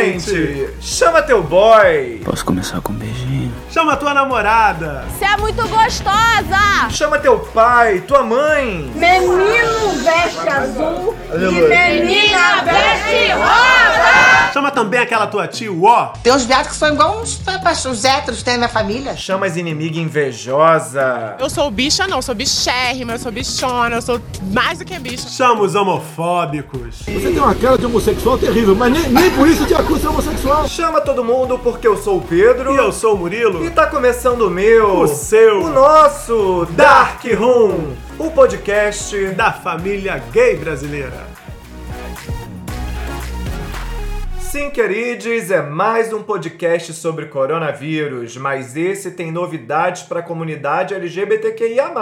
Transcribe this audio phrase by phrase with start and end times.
[0.00, 0.68] gente!
[0.80, 2.22] Chama teu boy!
[2.24, 3.52] Posso começar com um beijinho?
[3.70, 5.04] Chama tua namorada!
[5.10, 6.90] Você é muito gostosa!
[6.90, 8.90] Chama teu pai, tua mãe!
[8.94, 14.52] Menino veste azul e menina veste rosa!
[14.52, 16.06] Chama também aquela tua tia ó.
[16.22, 17.40] Tem uns viados que são igual uns,
[17.86, 19.16] os héteros que tem na minha família.
[19.16, 21.36] Chama as inimigas invejosa!
[21.38, 24.20] Eu sou bicha não, eu sou bichérrima, eu sou bichona, eu sou
[24.50, 25.28] mais do que bicha.
[25.28, 27.02] Chama os homofóbicos.
[27.02, 30.68] Você tem uma cara de homossexual terrível, mas nem, nem por isso te acusa homossexual.
[30.68, 32.72] Chama todo mundo porque eu sou o Pedro.
[32.72, 33.64] E eu sou o Murilo.
[33.64, 35.00] E tá começando o meu.
[35.00, 35.64] O seu.
[35.64, 37.94] O nosso Dark Room.
[38.18, 41.28] O podcast da família gay brasileira.
[44.38, 50.92] Sim, queridos, é mais um podcast sobre coronavírus, mas esse tem novidades para a comunidade
[50.92, 51.92] LGBTQIA+.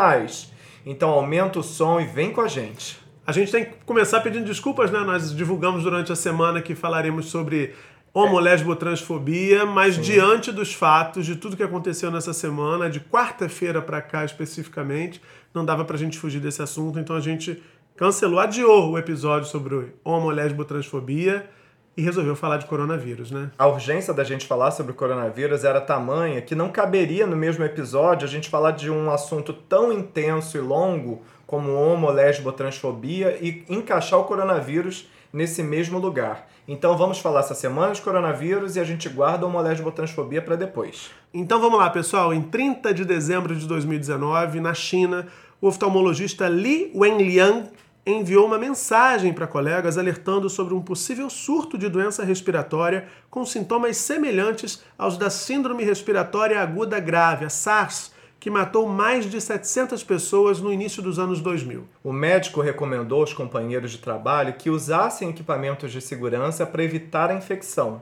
[0.85, 3.08] Então aumenta o som e vem com a gente.
[3.29, 5.01] A gente tem que começar pedindo desculpas, né?
[5.01, 7.75] Nós divulgamos durante a semana que falaremos sobre
[8.15, 10.01] homo, lesbo, transfobia, mas Sim.
[10.01, 15.21] diante dos fatos, de tudo que aconteceu nessa semana, de quarta-feira para cá especificamente,
[15.53, 17.63] não dava pra gente fugir desse assunto, então a gente
[17.97, 21.51] cancelou, adiou o episódio sobre homo, lesbo, transfobia
[21.99, 23.51] e resolveu falar de coronavírus, né?
[23.59, 27.63] A urgência da gente falar sobre o coronavírus era tamanha que não caberia no mesmo
[27.63, 32.11] episódio a gente falar de um assunto tão intenso e longo como homo,
[32.53, 36.47] transfobia e encaixar o coronavírus nesse mesmo lugar.
[36.69, 40.57] Então vamos falar essa semana de coronavírus e a gente guarda a homo, transfobia para
[40.57, 41.11] depois.
[41.33, 42.35] Então vamos lá, pessoal.
[42.35, 45.27] Em 30 de dezembro de 2019, na China,
[45.59, 47.71] o oftalmologista Li Wenliang
[48.05, 53.97] enviou uma mensagem para colegas alertando sobre um possível surto de doença respiratória com sintomas
[53.97, 60.61] semelhantes aos da Síndrome Respiratória Aguda Grave, a SARS, que matou mais de 700 pessoas
[60.61, 61.85] no início dos anos 2000.
[62.05, 67.35] O médico recomendou aos companheiros de trabalho que usassem equipamentos de segurança para evitar a
[67.35, 68.01] infecção.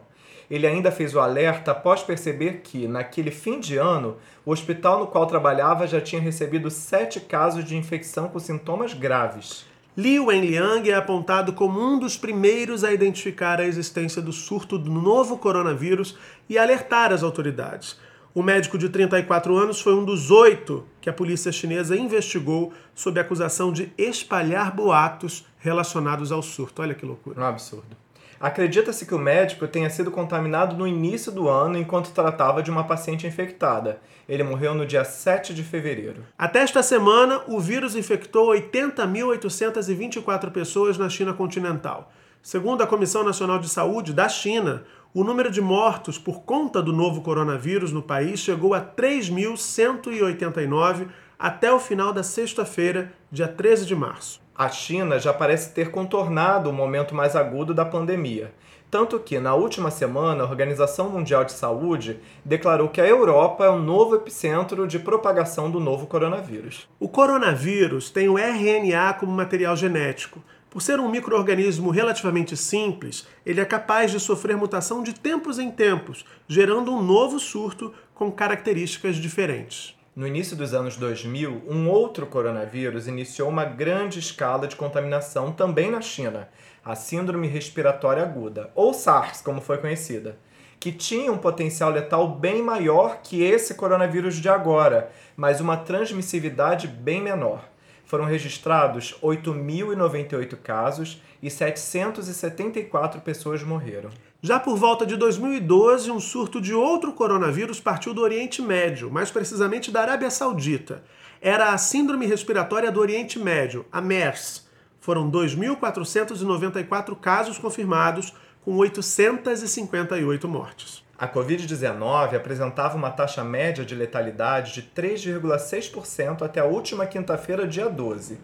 [0.51, 5.07] Ele ainda fez o alerta após perceber que, naquele fim de ano, o hospital no
[5.07, 9.67] qual trabalhava já tinha recebido sete casos de infecção com sintomas graves.
[9.97, 14.91] Li Wenliang é apontado como um dos primeiros a identificar a existência do surto do
[14.91, 16.17] novo coronavírus
[16.51, 17.99] e alertar as autoridades.
[18.37, 23.19] O médico de 34 anos foi um dos oito que a polícia chinesa investigou sob
[23.19, 26.83] acusação de espalhar boatos relacionados ao surto.
[26.83, 27.41] Olha que loucura.
[27.41, 27.97] Um absurdo.
[28.39, 32.85] Acredita-se que o médico tenha sido contaminado no início do ano enquanto tratava de uma
[32.85, 34.03] paciente infectada.
[34.29, 36.23] Ele morreu no dia 7 de fevereiro.
[36.37, 42.13] Até esta semana, o vírus infectou 80.824 pessoas na China continental.
[42.43, 44.85] Segundo a Comissão Nacional de Saúde da China,
[45.17, 51.07] o número de mortos por conta do novo coronavírus no país chegou a 3.189
[51.39, 54.43] até o final da sexta-feira, dia 13 de março.
[54.55, 58.53] A China já parece ter contornado o momento mais agudo da pandemia.
[58.91, 63.71] Tanto que, na última semana, a Organização Mundial de Saúde declarou que a Europa é
[63.71, 66.87] o novo epicentro de propagação do novo coronavírus.
[67.01, 70.43] O coronavírus tem o RNA como material genético.
[70.77, 75.71] Por ser um microorganismo relativamente simples, ele é capaz de sofrer mutação de tempos em
[75.71, 79.97] tempos, gerando um novo surto com características diferentes.
[80.15, 85.91] No início dos anos 2000, um outro coronavírus iniciou uma grande escala de contaminação também
[85.91, 86.47] na China,
[86.85, 90.39] a Síndrome Respiratória Aguda, ou SARS, como foi conhecida,
[90.79, 96.87] que tinha um potencial letal bem maior que esse coronavírus de agora, mas uma transmissividade
[96.87, 97.65] bem menor
[98.07, 104.11] foram registrados 8.098 casos e 774 pessoas morreram.
[104.41, 109.31] Já por volta de 2012, um surto de outro coronavírus partiu do Oriente Médio, mais
[109.31, 111.03] precisamente da Arábia Saudita.
[111.41, 114.67] Era a Síndrome Respiratória do Oriente Médio, a MERS.
[115.01, 118.33] Foram 2.494 casos confirmados,
[118.65, 121.06] com 858 mortes.
[121.19, 127.89] A Covid-19 apresentava uma taxa média de letalidade de 3,6% até a última quinta-feira, dia
[127.89, 128.39] 12.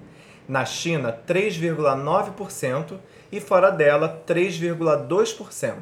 [0.49, 2.99] Na China, 3,9%
[3.31, 5.75] e fora dela, 3,2%.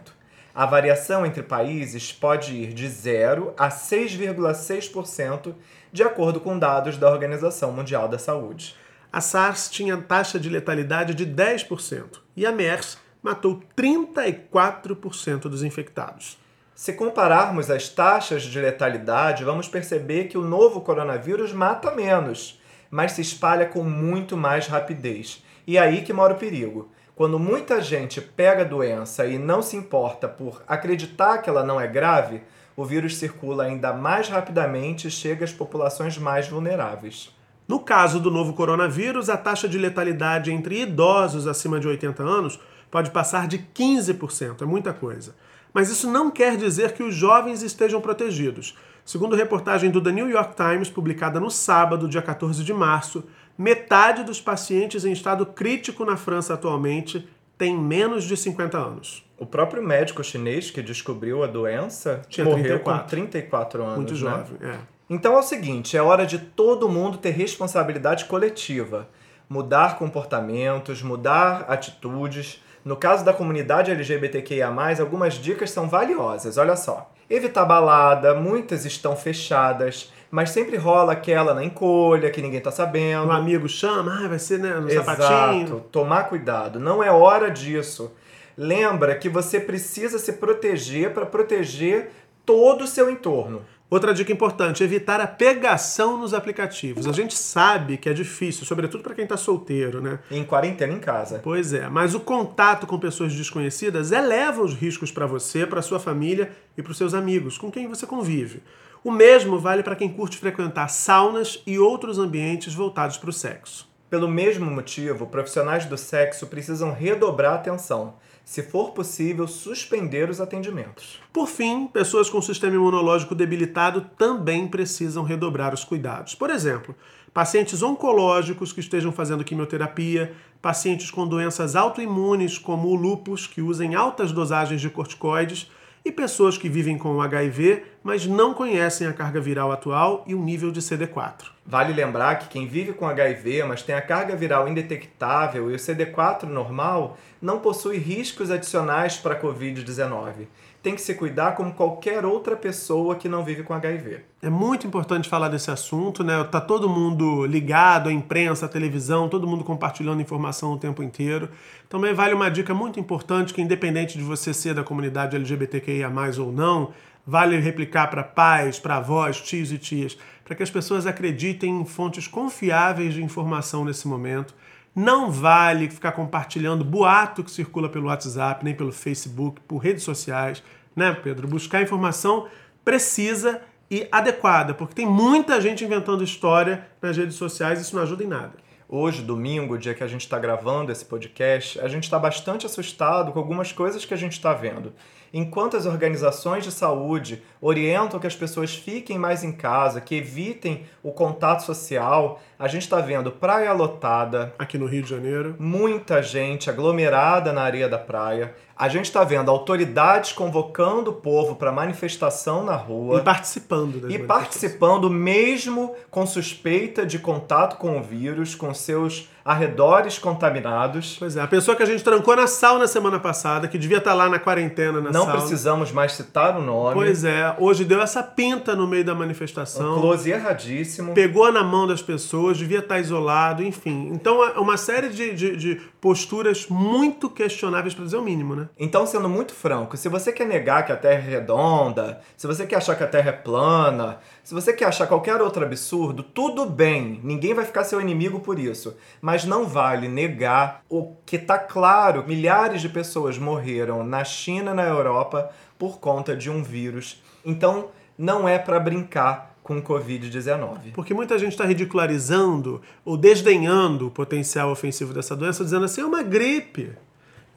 [0.53, 5.55] A variação entre países pode ir de 0 a 6,6%,
[5.93, 8.75] de acordo com dados da Organização Mundial da Saúde.
[9.13, 16.41] A SARS tinha taxa de letalidade de 10% e a MERS matou 34% dos infectados.
[16.81, 22.59] Se compararmos as taxas de letalidade, vamos perceber que o novo coronavírus mata menos,
[22.91, 25.45] mas se espalha com muito mais rapidez.
[25.67, 26.91] E aí que mora o perigo.
[27.15, 31.79] Quando muita gente pega a doença e não se importa por acreditar que ela não
[31.79, 32.41] é grave,
[32.75, 37.31] o vírus circula ainda mais rapidamente e chega às populações mais vulneráveis.
[37.69, 42.59] No caso do novo coronavírus, a taxa de letalidade entre idosos acima de 80 anos
[42.91, 45.35] pode passar de 15%, é muita coisa.
[45.73, 48.77] Mas isso não quer dizer que os jovens estejam protegidos.
[49.05, 53.25] Segundo reportagem do The New York Times, publicada no sábado, dia 14 de março,
[53.57, 57.29] metade dos pacientes em estado crítico na França atualmente
[57.59, 59.25] tem menos de 50 anos.
[59.37, 63.03] O próprio médico chinês que descobriu a doença Tinha morreu 34.
[63.03, 63.97] com 34 anos.
[63.97, 64.19] Muito né?
[64.19, 64.79] jovem, é.
[65.11, 69.09] Então é o seguinte, é hora de todo mundo ter responsabilidade coletiva,
[69.49, 72.63] mudar comportamentos, mudar atitudes.
[72.85, 76.57] No caso da comunidade LGBTQIA+, algumas dicas são valiosas.
[76.57, 77.11] Olha só.
[77.29, 83.29] Evitar balada, muitas estão fechadas, mas sempre rola aquela na encolha que ninguém tá sabendo.
[83.29, 85.23] Um amigo chama, ah, vai ser né, no Exato.
[85.23, 85.85] sapatinho.
[85.93, 86.81] Tomar cuidado.
[86.81, 88.13] Não é hora disso.
[88.57, 92.11] Lembra que você precisa se proteger para proteger
[92.45, 93.63] todo o seu entorno.
[93.91, 97.09] Outra dica importante, evitar a pegação nos aplicativos.
[97.09, 100.21] A gente sabe que é difícil, sobretudo para quem está solteiro, né?
[100.31, 101.41] Em quarentena em casa.
[101.43, 105.99] Pois é, mas o contato com pessoas desconhecidas eleva os riscos para você, para sua
[105.99, 108.63] família e para os seus amigos, com quem você convive.
[109.03, 113.89] O mesmo vale para quem curte frequentar saunas e outros ambientes voltados para o sexo.
[114.09, 118.15] Pelo mesmo motivo, profissionais do sexo precisam redobrar a atenção.
[118.51, 121.21] Se for possível, suspender os atendimentos.
[121.33, 126.35] Por fim, pessoas com sistema imunológico debilitado também precisam redobrar os cuidados.
[126.35, 126.93] Por exemplo,
[127.33, 133.95] pacientes oncológicos que estejam fazendo quimioterapia, pacientes com doenças autoimunes como o lúpus, que usem
[133.95, 135.71] altas dosagens de corticoides,
[136.05, 140.43] e pessoas que vivem com HIV, mas não conhecem a carga viral atual e o
[140.43, 141.51] nível de CD4.
[141.67, 145.77] Vale lembrar que quem vive com HIV, mas tem a carga viral indetectável e o
[145.77, 150.49] CD4 normal, não possui riscos adicionais para a Covid-19.
[150.83, 154.21] Tem que se cuidar como qualquer outra pessoa que não vive com HIV.
[154.43, 156.43] É muito importante falar desse assunto, né?
[156.45, 161.51] Tá todo mundo ligado, a imprensa, a televisão, todo mundo compartilhando informação o tempo inteiro.
[161.87, 166.51] Também vale uma dica muito importante que independente de você ser da comunidade LGBTQIA+ ou
[166.51, 166.93] não,
[167.27, 171.85] vale replicar para pais, para avós, tios e tias, para que as pessoas acreditem em
[171.85, 174.55] fontes confiáveis de informação nesse momento.
[174.95, 180.63] Não vale ficar compartilhando boato que circula pelo WhatsApp, nem pelo Facebook, por redes sociais,
[180.97, 181.47] né, Pedro?
[181.47, 182.49] Buscar informação
[182.85, 188.03] precisa e adequada, porque tem muita gente inventando história nas redes sociais e isso não
[188.03, 188.53] ajuda em nada.
[188.89, 193.31] Hoje, domingo, dia que a gente está gravando esse podcast, a gente está bastante assustado
[193.31, 194.93] com algumas coisas que a gente está vendo.
[195.33, 200.85] Enquanto as organizações de saúde orientam que as pessoas fiquem mais em casa, que evitem
[201.03, 205.55] o contato social, a gente está vendo praia lotada, Aqui no Rio de Janeiro.
[205.59, 208.55] muita gente aglomerada na areia da praia.
[208.81, 213.19] A gente está vendo autoridades convocando o povo para manifestação na rua.
[213.19, 219.29] E participando das E participando mesmo com suspeita de contato com o vírus, com seus
[219.45, 221.17] arredores contaminados.
[221.19, 224.15] Pois é, a pessoa que a gente trancou na sauna semana passada, que devia estar
[224.15, 225.33] lá na quarentena na Não sauna.
[225.41, 226.95] precisamos mais citar o nome.
[226.95, 230.01] Pois é, hoje deu essa pinta no meio da Um manifestação.
[230.01, 231.13] close erradíssimo.
[231.15, 234.11] Pegou na mão das pessoas, devia estar isolado, enfim.
[234.13, 238.69] Então é uma série de, de, de posturas muito questionáveis, para dizer o mínimo, né?
[238.79, 242.67] Então, sendo muito franco, se você quer negar que a Terra é redonda, se você
[242.67, 246.65] quer achar que a Terra é plana, se você quer achar qualquer outro absurdo, tudo
[246.67, 248.97] bem, ninguém vai ficar seu inimigo por isso.
[249.21, 254.85] Mas não vale negar o que tá claro: milhares de pessoas morreram na China na
[254.85, 257.23] Europa por conta de um vírus.
[257.45, 260.93] Então, não é para brincar com o Covid-19.
[260.93, 266.05] Porque muita gente está ridicularizando ou desdenhando o potencial ofensivo dessa doença, dizendo assim, é
[266.05, 266.93] uma gripe.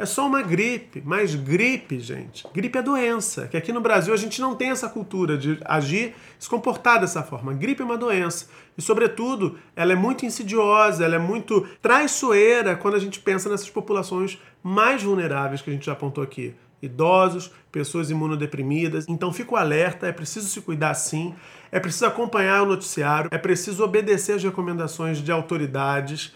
[0.03, 1.01] É só uma gripe.
[1.05, 3.47] Mas gripe, gente, gripe é doença.
[3.47, 7.23] Que aqui no Brasil a gente não tem essa cultura de agir, se comportar dessa
[7.23, 7.53] forma.
[7.53, 8.49] Gripe é uma doença.
[8.77, 13.69] E, sobretudo, ela é muito insidiosa, ela é muito traiçoeira quando a gente pensa nessas
[13.69, 19.05] populações mais vulneráveis que a gente já apontou aqui idosos, pessoas imunodeprimidas.
[19.07, 21.33] Então fico alerta, é preciso se cuidar sim,
[21.71, 26.35] é preciso acompanhar o noticiário, é preciso obedecer às recomendações de autoridades,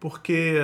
[0.00, 0.58] porque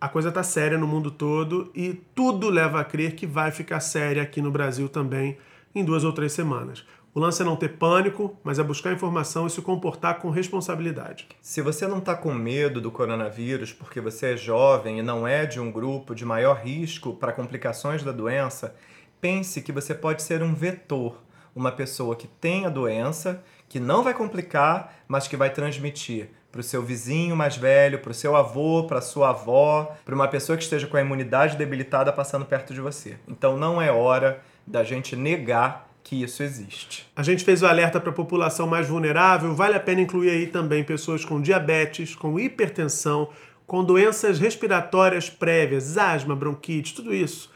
[0.00, 3.80] a coisa está séria no mundo todo e tudo leva a crer que vai ficar
[3.80, 5.36] séria aqui no Brasil também
[5.74, 6.84] em duas ou três semanas.
[7.12, 11.26] O lance é não ter pânico, mas é buscar informação e se comportar com responsabilidade.
[11.40, 15.44] Se você não está com medo do coronavírus porque você é jovem e não é
[15.44, 18.76] de um grupo de maior risco para complicações da doença,
[19.20, 21.20] pense que você pode ser um vetor,
[21.56, 26.60] uma pessoa que tem a doença, que não vai complicar, mas que vai transmitir para
[26.60, 30.56] o seu vizinho mais velho, para o seu avô, para sua avó, para uma pessoa
[30.56, 33.16] que esteja com a imunidade debilitada passando perto de você.
[33.28, 37.06] Então não é hora da gente negar que isso existe.
[37.14, 40.46] A gente fez o alerta para a população mais vulnerável, vale a pena incluir aí
[40.46, 43.28] também pessoas com diabetes, com hipertensão,
[43.66, 47.52] com doenças respiratórias prévias, asma, bronquite, tudo isso,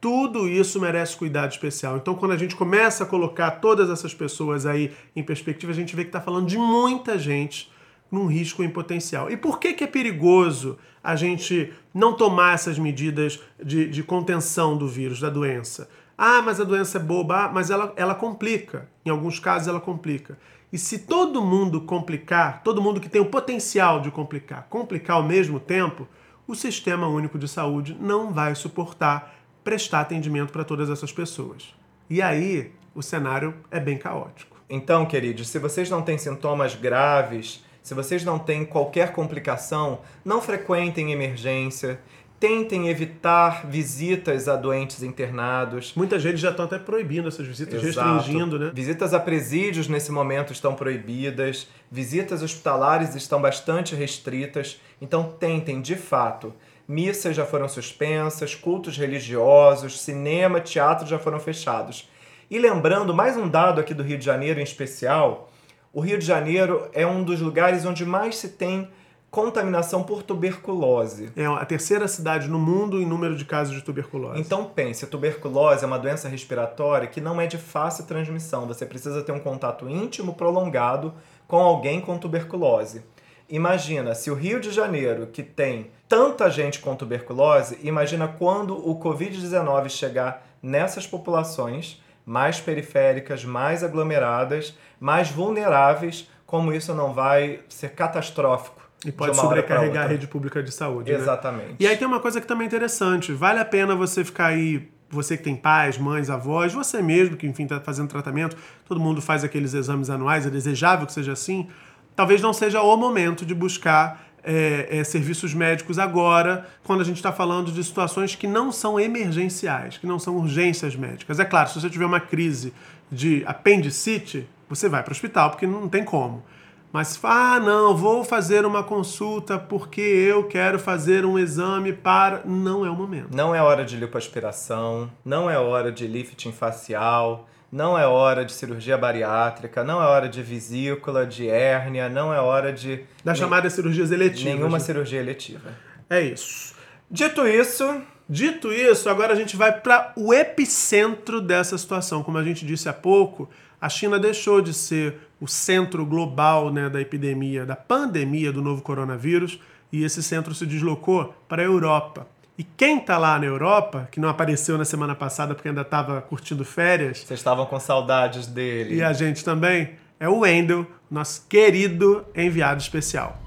[0.00, 1.96] tudo isso merece cuidado especial.
[1.96, 5.96] Então, quando a gente começa a colocar todas essas pessoas aí em perspectiva, a gente
[5.96, 7.74] vê que está falando de muita gente
[8.10, 9.30] num risco em potencial.
[9.30, 14.76] E por que, que é perigoso a gente não tomar essas medidas de, de contenção
[14.76, 15.88] do vírus, da doença?
[16.16, 18.88] Ah, mas a doença é boba, ah, mas ela, ela complica.
[19.04, 20.38] Em alguns casos ela complica.
[20.72, 25.22] E se todo mundo complicar, todo mundo que tem o potencial de complicar, complicar ao
[25.22, 26.08] mesmo tempo,
[26.46, 31.74] o Sistema Único de Saúde não vai suportar prestar atendimento para todas essas pessoas.
[32.08, 34.56] E aí o cenário é bem caótico.
[34.68, 40.42] Então, queridos, se vocês não têm sintomas graves, se vocês não têm qualquer complicação, não
[40.42, 42.00] frequentem emergência.
[42.40, 45.92] Tentem evitar visitas a doentes internados.
[45.94, 48.16] Muita gente já está até proibindo essas visitas, Exato.
[48.16, 48.72] restringindo, né?
[48.74, 54.80] Visitas a presídios nesse momento estão proibidas, visitas hospitalares estão bastante restritas.
[55.00, 56.52] Então tentem, de fato.
[56.88, 62.10] Missas já foram suspensas, cultos religiosos, cinema, teatro já foram fechados.
[62.50, 65.52] E lembrando, mais um dado aqui do Rio de Janeiro em especial:
[65.96, 68.86] o Rio de Janeiro é um dos lugares onde mais se tem
[69.30, 71.32] contaminação por tuberculose.
[71.34, 74.38] É a terceira cidade no mundo em número de casos de tuberculose.
[74.38, 78.66] Então pense, a tuberculose é uma doença respiratória que não é de fácil transmissão.
[78.66, 81.14] Você precisa ter um contato íntimo prolongado
[81.48, 83.02] com alguém com tuberculose.
[83.48, 89.00] Imagina, se o Rio de Janeiro, que tem tanta gente com tuberculose, imagina quando o
[89.00, 97.90] Covid-19 chegar nessas populações mais periféricas, mais aglomeradas, mais vulneráveis, como isso não vai ser
[97.90, 101.12] catastrófico e pode sobrecarregar a rede pública de saúde.
[101.12, 101.18] Né?
[101.18, 101.68] Exatamente.
[101.68, 101.76] Né?
[101.78, 103.32] E aí tem uma coisa que também é interessante.
[103.32, 107.46] Vale a pena você ficar aí, você que tem pais, mães, avós, você mesmo que,
[107.46, 111.68] enfim, está fazendo tratamento, todo mundo faz aqueles exames anuais, é desejável que seja assim.
[112.16, 117.16] Talvez não seja o momento de buscar é, é, serviços médicos agora, quando a gente
[117.16, 121.40] está falando de situações que não são emergenciais, que não são urgências médicas.
[121.40, 122.72] É claro, se você tiver uma crise
[123.10, 126.44] de apendicite, você vai para o hospital, porque não tem como.
[126.92, 132.42] Mas, ah, não, vou fazer uma consulta porque eu quero fazer um exame para.
[132.44, 133.36] Não é o momento.
[133.36, 138.52] Não é hora de lipoaspiração, não é hora de lifting facial, não é hora de
[138.52, 143.04] cirurgia bariátrica, não é hora de vesícula, de hérnia, não é hora de.
[143.24, 143.40] Da nem...
[143.40, 144.54] chamada cirurgias eletivas.
[144.54, 145.70] Nenhuma cirurgia eletiva.
[146.08, 146.74] É isso.
[147.10, 148.02] Dito isso.
[148.28, 152.24] Dito isso, agora a gente vai para o epicentro dessa situação.
[152.24, 153.48] Como a gente disse há pouco,
[153.80, 158.82] a China deixou de ser o centro global né, da epidemia, da pandemia do novo
[158.82, 159.60] coronavírus,
[159.92, 162.26] e esse centro se deslocou para a Europa.
[162.58, 166.22] E quem está lá na Europa, que não apareceu na semana passada porque ainda estava
[166.22, 167.18] curtindo férias.
[167.18, 168.94] Vocês estavam com saudades dele.
[168.94, 173.38] E a gente também, é o Wendel, nosso querido enviado especial.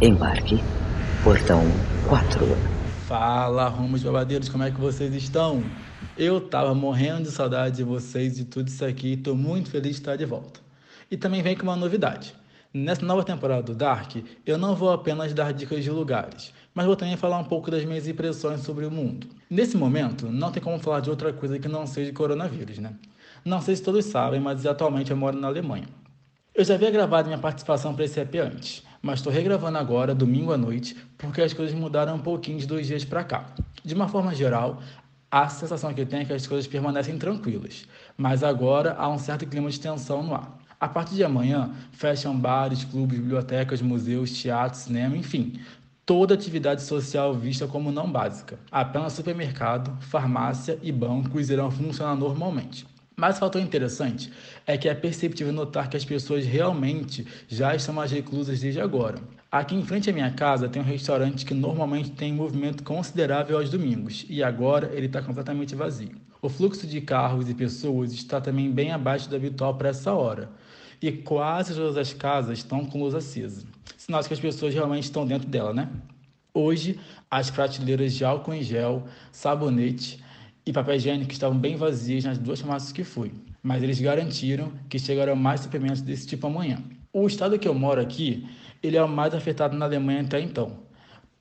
[0.00, 0.58] Embarque,
[1.22, 1.64] portão
[2.08, 2.40] 4.
[3.06, 5.62] Fala, rumos babadeiros, como é que vocês estão?
[6.16, 9.96] Eu tava morrendo de saudade de vocês e tudo isso aqui e tô muito feliz
[9.96, 10.60] de estar de volta.
[11.10, 12.34] E também vem com uma novidade.
[12.72, 16.94] Nessa nova temporada do Dark, eu não vou apenas dar dicas de lugares, mas vou
[16.94, 19.26] também falar um pouco das minhas impressões sobre o mundo.
[19.48, 22.92] Nesse momento, não tem como falar de outra coisa que não seja coronavírus, né?
[23.42, 25.86] Não sei se todos sabem, mas atualmente eu moro na Alemanha.
[26.54, 30.52] Eu já havia gravado minha participação para esse EP antes, mas estou regravando agora, domingo
[30.52, 33.46] à noite, porque as coisas mudaram um pouquinho de dois dias para cá.
[33.82, 34.82] De uma forma geral,
[35.30, 37.86] a sensação que eu tenho é que as coisas permanecem tranquilas,
[38.18, 40.58] mas agora há um certo clima de tensão no ar.
[40.78, 45.58] A partir de amanhã, fecham bares, clubes, bibliotecas, museus, teatros, cinema, enfim,
[46.06, 48.60] toda atividade social vista como não básica.
[48.70, 52.86] Apenas supermercado, farmácia e bancos irão funcionar normalmente.
[53.16, 54.32] Mas o fator interessante
[54.64, 59.18] é que é perceptível notar que as pessoas realmente já estão mais reclusas desde agora.
[59.50, 63.70] Aqui em frente à minha casa tem um restaurante que normalmente tem movimento considerável aos
[63.70, 66.14] domingos e agora ele está completamente vazio.
[66.40, 70.50] O fluxo de carros e pessoas está também bem abaixo do habitual para essa hora
[71.00, 73.64] e quase todas as casas estão com luz acesa.
[73.96, 75.88] Sinal que as pessoas realmente estão dentro dela, né?
[76.52, 76.98] Hoje,
[77.30, 80.22] as prateleiras de álcool em gel, sabonete
[80.64, 84.98] e papel higiênico estavam bem vazias nas duas farmácias que fui, mas eles garantiram que
[84.98, 86.82] chegarão mais suprimentos desse tipo amanhã.
[87.12, 88.46] O estado que eu moro aqui
[88.82, 90.78] ele é o mais afetado na Alemanha até então.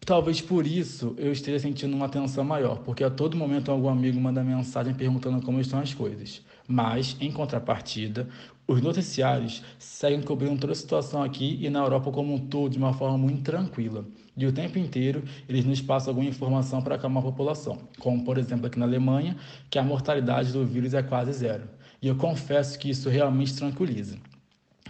[0.06, 4.20] Talvez por isso eu esteja sentindo uma tensão maior, porque a todo momento algum amigo
[4.20, 6.42] manda mensagem perguntando como estão as coisas.
[6.68, 8.28] Mas, em contrapartida,
[8.68, 12.80] os noticiários seguem cobrindo toda a situação aqui e na Europa como um todo de
[12.80, 14.04] uma forma muito tranquila.
[14.36, 18.38] E o tempo inteiro eles nos passam alguma informação para acalmar a população, como por
[18.40, 19.38] exemplo aqui na Alemanha,
[19.70, 21.70] que a mortalidade do vírus é quase zero.
[22.02, 24.18] E eu confesso que isso realmente tranquiliza.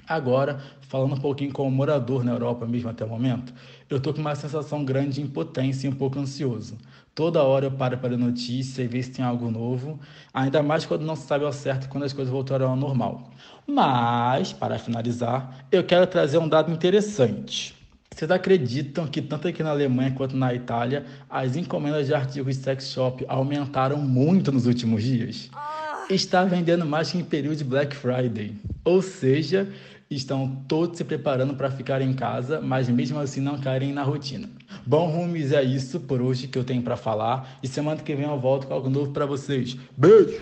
[0.08, 3.54] Agora, falando um pouquinho como morador na Europa mesmo até o momento,
[3.90, 6.78] eu tô com uma sensação grande de impotência e um pouco ansioso.
[7.14, 10.00] Toda hora eu paro para notícia e ver se tem algo novo,
[10.34, 13.32] ainda mais quando não se sabe ao certo quando as coisas voltarão ao normal.
[13.66, 17.74] Mas, para finalizar, eu quero trazer um dado interessante.
[18.16, 22.64] Vocês acreditam que tanto aqui na Alemanha quanto na Itália, as encomendas de artigos de
[22.64, 25.50] sex shop aumentaram muito nos últimos dias?
[26.10, 28.56] Está vendendo mais que em período de Black Friday.
[28.86, 29.68] Ou seja,
[30.10, 34.50] estão todos se preparando para ficar em casa, mas mesmo assim não caírem na rotina.
[34.86, 37.58] Bom, Rumes, é isso por hoje que eu tenho para falar.
[37.64, 39.78] E semana que vem eu volto com algo novo para vocês.
[39.98, 40.40] Beijo!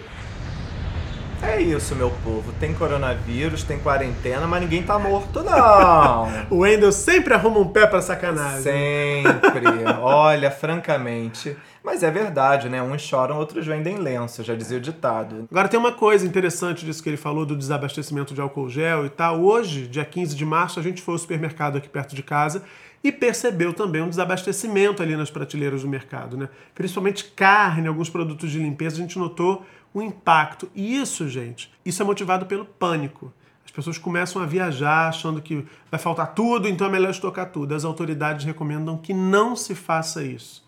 [1.42, 2.54] É isso, meu povo.
[2.54, 6.28] Tem coronavírus, tem quarentena, mas ninguém tá morto, não.
[6.50, 8.64] O Wendel sempre arruma um pé pra sacanagem.
[8.64, 9.68] Sempre.
[10.00, 11.56] Olha, francamente.
[11.84, 12.82] Mas é verdade, né?
[12.82, 15.48] Uns choram, outros vendem lenço, já dizia o ditado.
[15.52, 19.10] Agora tem uma coisa interessante disso que ele falou do desabastecimento de álcool gel e
[19.10, 19.42] tal.
[19.42, 22.64] Hoje, dia 15 de março, a gente foi ao supermercado aqui perto de casa
[23.04, 26.48] e percebeu também um desabastecimento ali nas prateleiras do mercado, né?
[26.74, 30.72] Principalmente carne, alguns produtos de limpeza, a gente notou o impacto.
[30.74, 33.34] E isso, gente, isso é motivado pelo pânico.
[33.66, 37.76] As pessoas começam a viajar achando que vai faltar tudo, então é melhor estocar tudo.
[37.76, 40.63] As autoridades recomendam que não se faça isso.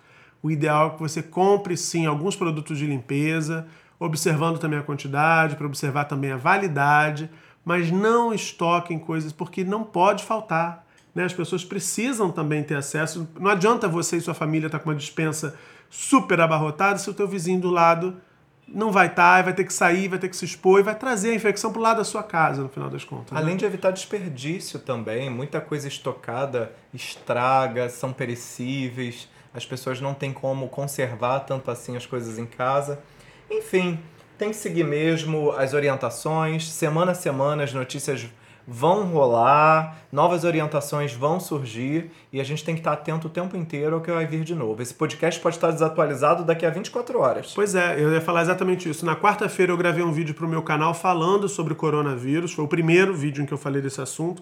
[0.46, 3.66] O ideal é que você compre sim alguns produtos de limpeza,
[4.00, 7.32] observando também a quantidade, para observar também a validade,
[7.66, 10.86] mas não estoquem coisas porque não pode faltar.
[11.16, 11.24] Né?
[11.24, 13.28] As pessoas precisam também ter acesso.
[13.40, 15.56] Não adianta você e sua família estar com uma dispensa
[15.90, 18.16] super abarrotada se o teu vizinho do lado
[18.68, 21.32] não vai estar, vai ter que sair, vai ter que se expor e vai trazer
[21.32, 23.32] a infecção para o lado da sua casa, no final das contas.
[23.32, 23.40] né?
[23.40, 30.34] Além de evitar desperdício também, muita coisa estocada estraga, são perecíveis, as pessoas não têm
[30.34, 33.00] como conservar tanto assim as coisas em casa.
[33.50, 34.00] Enfim,
[34.38, 38.28] tem que seguir mesmo as orientações, semana a semana as notícias
[38.68, 43.56] vão rolar, novas orientações vão surgir e a gente tem que estar atento o tempo
[43.56, 44.82] inteiro ao que vai vir de novo.
[44.82, 47.52] Esse podcast pode estar desatualizado daqui a 24 horas.
[47.54, 49.06] Pois é, eu ia falar exatamente isso.
[49.06, 52.54] Na quarta-feira eu gravei um vídeo para o meu canal falando sobre o coronavírus.
[52.54, 54.42] Foi o primeiro vídeo em que eu falei desse assunto.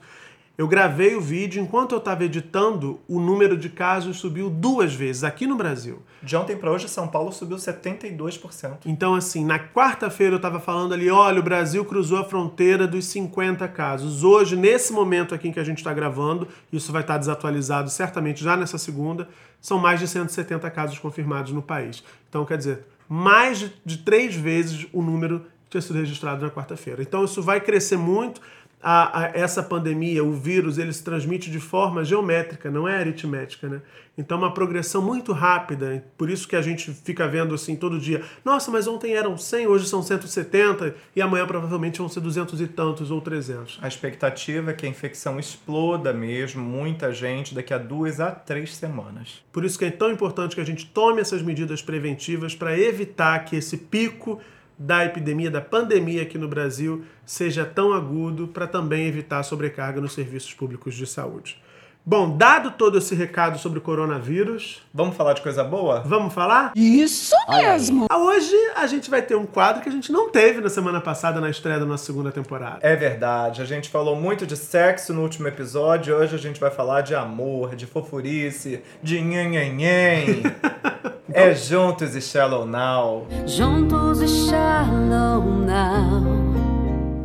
[0.56, 5.24] Eu gravei o vídeo, enquanto eu estava editando, o número de casos subiu duas vezes
[5.24, 6.04] aqui no Brasil.
[6.22, 8.82] De ontem para hoje, São Paulo subiu 72%.
[8.86, 13.06] Então, assim, na quarta-feira eu estava falando ali, olha, o Brasil cruzou a fronteira dos
[13.06, 14.24] 50 casos.
[14.24, 18.44] Hoje, nesse momento aqui em que a gente está gravando, isso vai estar desatualizado certamente
[18.44, 19.28] já nessa segunda,
[19.60, 22.04] são mais de 170 casos confirmados no país.
[22.30, 27.02] Então, quer dizer, mais de, três vezes o número que tinha sido registrado na quarta-feira.
[27.02, 28.40] Então, isso vai crescer muito.
[28.86, 33.70] A, a, essa pandemia, o vírus, ele se transmite de forma geométrica, não é aritmética,
[33.70, 33.82] né?
[34.16, 36.04] Então, uma progressão muito rápida.
[36.18, 39.68] Por isso que a gente fica vendo assim todo dia: nossa, mas ontem eram 100,
[39.68, 43.80] hoje são 170, e amanhã provavelmente vão ser 200 e tantos ou 300.
[43.82, 48.76] A expectativa é que a infecção exploda mesmo, muita gente, daqui a duas a três
[48.76, 49.44] semanas.
[49.52, 53.40] Por isso que é tão importante que a gente tome essas medidas preventivas para evitar
[53.46, 54.40] que esse pico
[54.84, 60.12] da epidemia, da pandemia aqui no Brasil, seja tão agudo para também evitar sobrecarga nos
[60.12, 61.63] serviços públicos de saúde.
[62.06, 66.02] Bom, dado todo esse recado sobre o coronavírus, Vamos falar de coisa boa?
[66.06, 66.74] vamos falar?
[66.76, 68.08] Isso mesmo!
[68.10, 71.00] Ah, Hoje a gente vai ter um quadro que a gente não teve na semana
[71.00, 72.80] passada na estreia da nossa segunda temporada.
[72.82, 76.70] É verdade, a gente falou muito de sexo no último episódio, hoje a gente vai
[76.70, 80.44] falar de amor, de fofurice, de nhenhenhen.
[81.32, 83.28] é Juntos e Shallow Now.
[83.48, 86.22] Juntos e shallow now.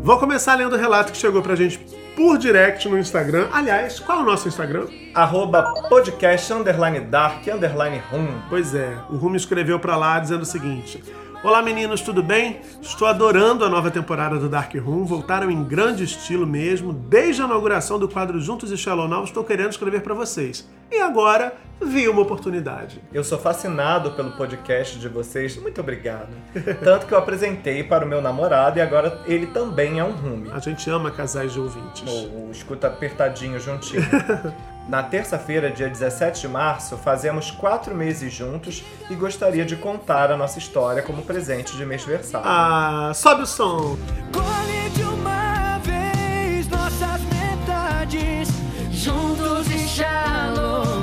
[0.03, 1.79] Vou começar lendo o relato que chegou pra gente
[2.19, 3.47] por direct no Instagram.
[3.53, 4.89] Aliás, qual é o nosso Instagram?
[5.15, 8.27] Arroba podcast underline dark underline room.
[8.49, 11.01] Pois é, o Rumi escreveu pra lá dizendo o seguinte:
[11.41, 12.61] Olá meninos, tudo bem?
[12.83, 15.05] Estou adorando a nova temporada do Dark Room.
[15.05, 16.93] Voltaram em grande estilo mesmo.
[16.93, 20.69] Desde a inauguração do quadro Juntos e Shallow Now, estou querendo escrever pra vocês.
[20.91, 23.01] E agora vi uma oportunidade.
[23.15, 26.31] Eu sou fascinado pelo podcast de vocês, muito obrigado.
[26.83, 30.51] Tanto que eu apresentei para o meu namorado e agora ele também é um rume.
[30.51, 32.03] A gente ama casais de ouvintes.
[32.33, 34.03] O escuta apertadinho juntinho.
[34.89, 40.37] Na terça-feira, dia 17 de março, fazemos quatro meses juntos e gostaria de contar a
[40.37, 42.49] nossa história como presente de mêsversário.
[42.49, 43.99] Ah, sobe o som.
[44.33, 48.49] Colhe de uma vez nossas metades.
[48.91, 50.01] Juntos e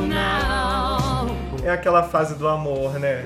[0.08, 1.28] now.
[1.64, 3.24] É aquela fase do amor, né?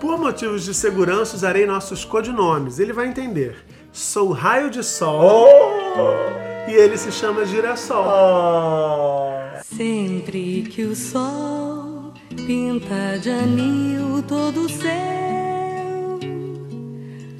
[0.00, 2.78] Por motivos de segurança, usarei nossos codinomes.
[2.78, 3.66] Ele vai entender.
[3.92, 5.48] Sou raio de sol
[5.96, 6.70] Oh!
[6.70, 8.06] e ele se chama girassol.
[8.06, 9.39] Oh!
[9.76, 12.12] Sempre que o sol
[12.46, 16.18] pinta de anil todo o céu,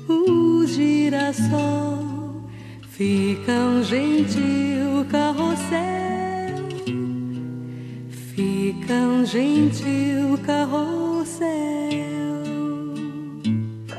[0.09, 2.01] o girassol
[3.01, 6.69] Fica um gentil carrossel,
[8.35, 11.49] fica um gentil carrossel.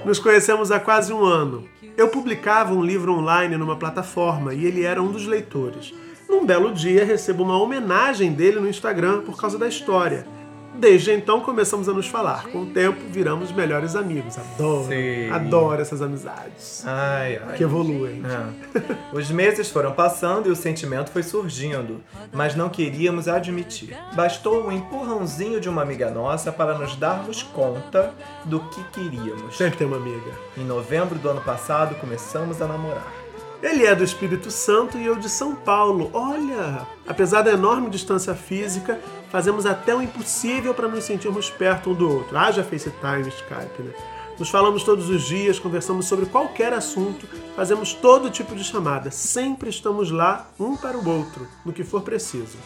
[0.05, 1.67] Nos conhecemos há quase um ano.
[1.97, 5.95] Eu publicava um livro online numa plataforma e ele era um dos leitores.
[6.31, 10.25] Num belo dia, recebo uma homenagem dele no Instagram por causa da história.
[10.73, 12.45] Desde então começamos a nos falar.
[12.47, 14.37] Com o tempo viramos melhores amigos.
[14.37, 15.29] Adoro, Sim.
[15.29, 17.57] adoro essas amizades Ai, ai.
[17.57, 18.23] que evoluem.
[18.25, 18.81] É.
[19.13, 23.93] Os meses foram passando e o sentimento foi surgindo, mas não queríamos admitir.
[24.13, 28.13] Bastou um empurrãozinho de uma amiga nossa para nos darmos conta
[28.45, 29.57] do que queríamos.
[29.57, 30.31] Sempre tem uma amiga.
[30.57, 33.20] Em novembro do ano passado começamos a namorar.
[33.61, 36.09] Ele é do Espírito Santo e eu de São Paulo.
[36.13, 41.93] Olha, apesar da enorme distância física, fazemos até o impossível para nos sentirmos perto um
[41.93, 42.35] do outro.
[42.35, 43.93] Haja FaceTime, Skype, né?
[44.39, 49.11] Nos falamos todos os dias, conversamos sobre qualquer assunto, fazemos todo tipo de chamada.
[49.11, 52.57] Sempre estamos lá, um para o outro, no que for preciso.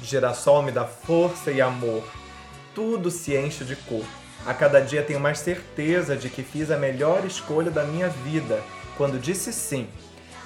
[0.00, 2.04] Girassol me dá força e amor.
[2.72, 4.04] Tudo se enche de cor.
[4.46, 8.62] A cada dia tenho mais certeza de que fiz a melhor escolha da minha vida
[8.96, 9.88] quando disse sim.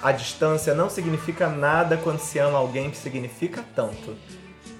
[0.01, 4.15] A distância não significa nada quando se ama alguém que significa tanto.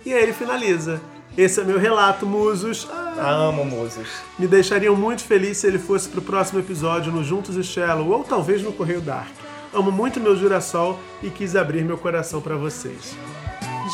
[0.05, 1.01] E aí ele finaliza.
[1.37, 2.87] Esse é meu relato, musos.
[2.91, 4.07] Ah, Amo musos.
[4.37, 8.23] me deixariam muito feliz se ele fosse pro próximo episódio no Juntos e Shallow ou
[8.23, 9.29] talvez no Correio Dark.
[9.73, 13.15] Amo muito meu girassol e quis abrir meu coração para vocês.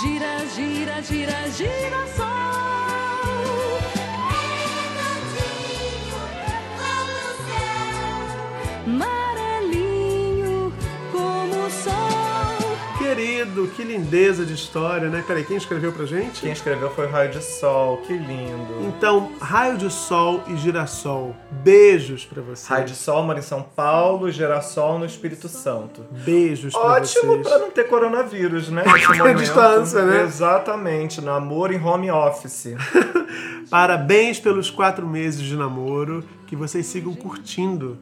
[0.02, 2.36] Gira, gira, gira, gira sol.
[13.46, 15.24] Querido, que lindeza de história, né?
[15.26, 16.42] Peraí, quem escreveu pra gente?
[16.42, 18.88] Quem escreveu foi Raio de Sol, que lindo.
[18.88, 22.68] Então, Raio de Sol e Girassol, beijos pra vocês.
[22.68, 26.02] Raio de Sol mora em São Paulo, Girassol no Espírito Santo.
[26.26, 27.48] Beijos pra Ótimo vocês.
[27.48, 28.84] pra não ter coronavírus, né?
[29.24, 30.24] A distância, né?
[30.24, 32.74] Exatamente, namoro em home office.
[33.70, 38.00] Parabéns pelos quatro meses de namoro, que vocês sigam curtindo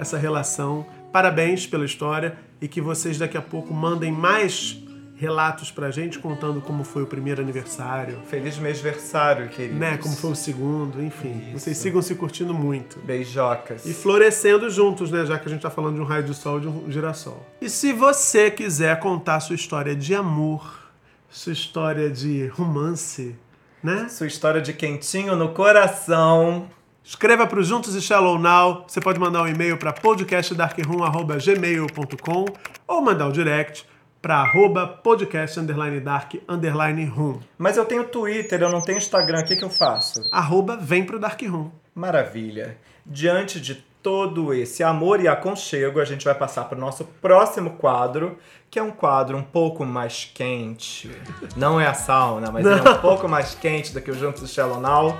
[0.00, 0.84] essa relação.
[1.12, 4.78] Parabéns pela história e que vocês daqui a pouco mandem mais
[5.16, 9.78] relatos pra gente contando como foi o primeiro aniversário, Feliz mêsversário, queridos.
[9.78, 9.98] né?
[9.98, 11.50] Como foi o segundo, enfim.
[11.52, 12.98] Vocês sigam se curtindo muito.
[13.00, 13.84] Beijocas.
[13.84, 15.26] E florescendo juntos, né?
[15.26, 17.46] Já que a gente tá falando de um raio de sol e de um girassol.
[17.60, 20.88] E se você quiser contar sua história de amor,
[21.28, 23.36] sua história de romance,
[23.82, 24.08] né?
[24.08, 26.66] Sua história de quentinho no coração.
[27.02, 28.84] Escreva para o Juntos e Shallow Now.
[28.86, 32.44] Você pode mandar um e-mail para podcastdarkroom.gmail.com
[32.86, 33.86] ou mandar um direct
[34.20, 37.40] para arroba podcast underline dark underline room.
[37.56, 40.20] Mas eu tenho Twitter, eu não tenho Instagram, o que, que eu faço?
[40.30, 41.70] Arroba vem pro Dark Room.
[41.94, 42.76] Maravilha.
[43.04, 47.70] Diante de todo esse amor e aconchego, a gente vai passar para o nosso próximo
[47.70, 48.36] quadro,
[48.70, 51.10] que é um quadro um pouco mais quente.
[51.56, 54.42] Não é a sauna, mas ele é um pouco mais quente do que o Juntos
[54.42, 55.16] e Shallow Now,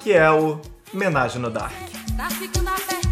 [0.00, 0.60] que é o
[0.94, 1.72] Homenagem no Dark.
[2.16, 3.03] Tá ficando apertadinha,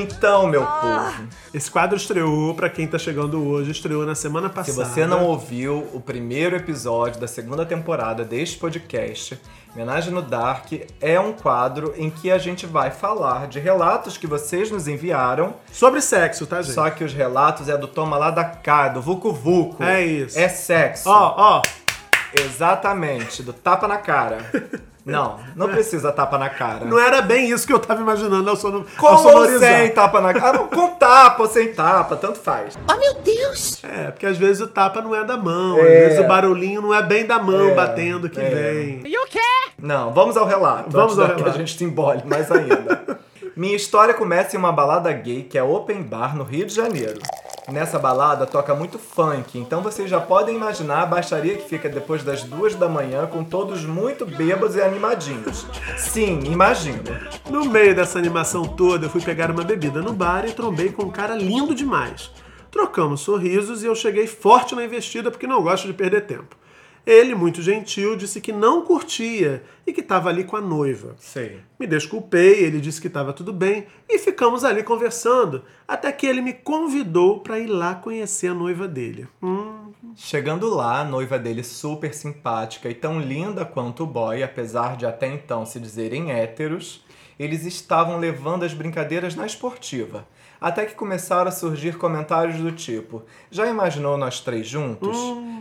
[0.00, 4.54] Então, meu povo, Esse quadro estreou, para quem tá chegando hoje, estreou na semana se
[4.54, 4.84] passada.
[4.84, 9.40] você não ouviu o primeiro episódio da segunda temporada deste podcast,
[9.74, 14.26] Homenagem no Dark é um quadro em que a gente vai falar de relatos que
[14.26, 16.74] vocês nos enviaram Sobre sexo, tá, gente?
[16.74, 19.82] Só que os relatos é do toma lá da cá, do Vucu Vucu.
[19.82, 20.38] É isso.
[20.38, 21.08] É sexo.
[21.08, 21.62] Ó, ó,
[22.34, 24.38] Exatamente, do tapa na cara.
[25.12, 26.84] Não, não precisa tapa na cara.
[26.84, 29.78] não era bem isso que eu tava imaginando ao, sono, Com ao sonorizar.
[29.78, 30.58] sem tapa na cara.
[30.58, 32.78] Com tapa ou sem tapa, tanto faz.
[32.88, 33.82] Oh, meu Deus!
[33.84, 35.82] É, porque às vezes o tapa não é da mão, É.
[35.82, 38.48] às vezes o barulhinho não é bem da mão É, batendo que é.
[38.50, 39.02] vem.
[39.04, 39.38] E o quê?
[39.80, 40.90] Não, vamos ao relato.
[40.90, 41.56] Vamos antes ao da- que relato.
[41.56, 43.18] a gente se embole mais ainda.
[43.56, 47.18] Minha história começa em uma balada gay que é open bar no Rio de Janeiro.
[47.70, 52.24] Nessa balada toca muito funk, então vocês já podem imaginar a baixaria que fica depois
[52.24, 55.66] das duas da manhã com todos muito bêbados e animadinhos.
[55.98, 57.02] Sim, imagino.
[57.50, 61.02] No meio dessa animação toda, eu fui pegar uma bebida no bar e trombei com
[61.02, 62.30] um cara lindo demais.
[62.70, 66.56] Trocamos sorrisos e eu cheguei forte na investida porque não gosto de perder tempo.
[67.10, 71.16] Ele, muito gentil, disse que não curtia e que estava ali com a noiva.
[71.18, 71.58] Sei.
[71.80, 76.42] Me desculpei, ele disse que estava tudo bem e ficamos ali conversando, até que ele
[76.42, 79.26] me convidou para ir lá conhecer a noiva dele.
[79.42, 84.94] Hum, Chegando lá, a noiva dele super simpática e tão linda quanto o boy, apesar
[84.94, 87.02] de até então se dizerem héteros,
[87.38, 90.26] eles estavam levando as brincadeiras na esportiva.
[90.60, 95.16] Até que começaram a surgir comentários do tipo: Já imaginou nós três juntos?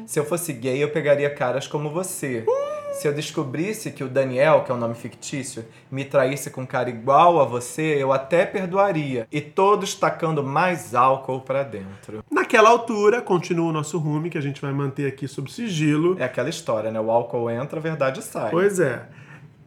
[0.06, 2.46] Se eu fosse gay, eu pegaria caras como você.
[2.94, 6.66] Se eu descobrisse que o Daniel, que é um nome fictício, me traísse com um
[6.66, 9.28] cara igual a você, eu até perdoaria.
[9.32, 12.24] E todos tacando mais álcool pra dentro.
[12.32, 16.16] Naquela altura, continua o nosso rume, que a gente vai manter aqui sob sigilo.
[16.20, 17.00] É aquela história, né?
[17.00, 18.50] O álcool entra, a verdade sai.
[18.50, 19.06] Pois é.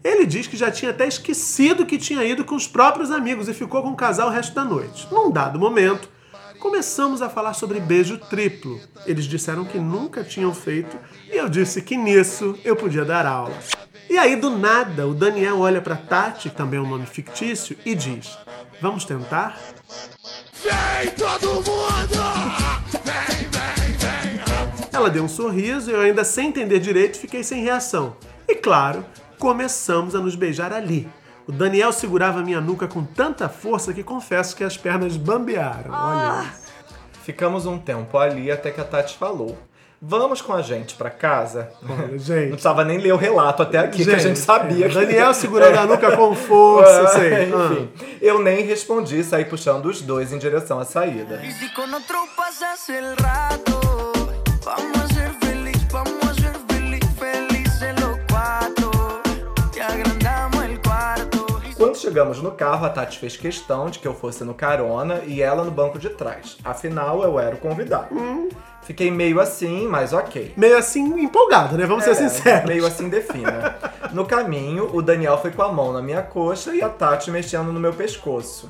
[0.02, 3.54] Ele diz que já tinha até esquecido que tinha ido com os próprios amigos e
[3.54, 5.06] ficou com o casal o resto da noite.
[5.12, 6.08] Num dado momento,
[6.58, 8.80] começamos a falar sobre beijo triplo.
[9.06, 10.96] Eles disseram que nunca tinham feito
[11.30, 13.56] e eu disse que nisso eu podia dar aula.
[14.08, 17.76] E aí, do nada, o Daniel olha pra Tati, que também é um nome fictício,
[17.86, 18.36] e diz:
[18.82, 19.56] Vamos tentar?
[20.64, 22.20] Vem todo mundo!
[23.04, 24.88] Vem, vem, vem!
[24.92, 28.16] Ela deu um sorriso e eu, ainda sem entender direito, fiquei sem reação.
[28.48, 29.06] E claro,
[29.40, 31.08] começamos a nos beijar ali.
[31.48, 35.90] O Daniel segurava minha nuca com tanta força que confesso que as pernas bambearam.
[35.90, 36.44] Olha.
[37.24, 39.58] Ficamos um tempo ali até que a Tati falou.
[40.02, 41.70] Vamos com a gente pra casa?
[41.82, 42.48] Olha, Não gente.
[42.48, 44.86] precisava nem ler o relato até aqui, que a gente sabia.
[44.86, 47.32] é, que- Daniel segurando a nuca com força, sei.
[47.52, 47.72] Ah.
[47.72, 47.88] Enfim,
[48.20, 51.40] eu nem respondi, saí puxando os dois em direção à saída.
[51.42, 51.70] Y
[62.00, 65.64] chegamos no carro, a Tati fez questão de que eu fosse no carona e ela
[65.64, 66.56] no banco de trás.
[66.64, 68.08] Afinal, eu era o convidado.
[68.82, 70.52] Fiquei meio assim, mas ok.
[70.56, 71.86] Meio assim, empolgado, né?
[71.86, 72.68] Vamos ser É, sinceros.
[72.68, 73.76] Meio assim defina.
[74.12, 77.72] No caminho, o Daniel foi com a mão na minha coxa e a Tati mexendo
[77.72, 78.68] no meu pescoço.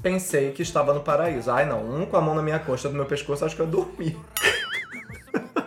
[0.00, 1.50] Pensei que estava no paraíso.
[1.50, 3.66] Ai não, um com a mão na minha coxa do meu pescoço, acho que eu
[3.66, 4.16] dormi.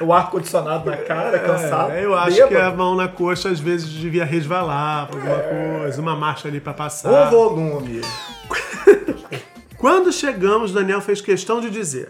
[0.00, 1.92] o ar-condicionado na cara, cansado.
[1.92, 2.48] É, eu acho bêbado.
[2.54, 5.38] que a mão na coxa às vezes devia resvalar pra alguma
[5.80, 7.28] coisa, uma marcha ali pra passar.
[7.28, 8.00] O volume.
[9.78, 12.08] Quando chegamos, Daniel fez questão de dizer: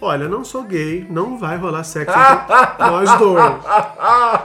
[0.00, 3.54] Olha, não sou gay, não vai rolar sexo entre nós dois.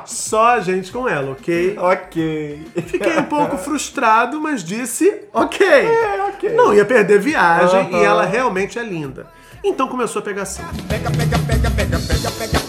[0.05, 1.77] Só a gente com ela, ok?
[1.77, 2.67] Ok.
[2.87, 5.65] Fiquei um pouco frustrado, mas disse ok.
[5.65, 6.53] É, ok.
[6.53, 7.97] Não ia perder viagem Aham.
[7.97, 9.27] e ela realmente é linda.
[9.63, 10.65] Então começou a pegação.
[10.87, 12.64] Pega, pega, pega, pega, pega, pega, pega, pega,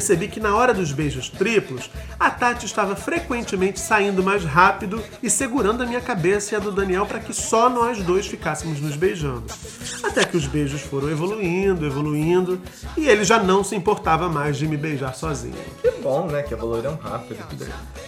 [0.00, 5.28] Percebi que na hora dos beijos triplos, a Tati estava frequentemente saindo mais rápido e
[5.28, 8.96] segurando a minha cabeça e a do Daniel para que só nós dois ficássemos nos
[8.96, 9.44] beijando.
[10.02, 12.58] Até que os beijos foram evoluindo, evoluindo,
[12.96, 15.54] e ele já não se importava mais de me beijar sozinho.
[15.82, 16.42] Que bom, né?
[16.42, 17.44] Que evoluíram rápido.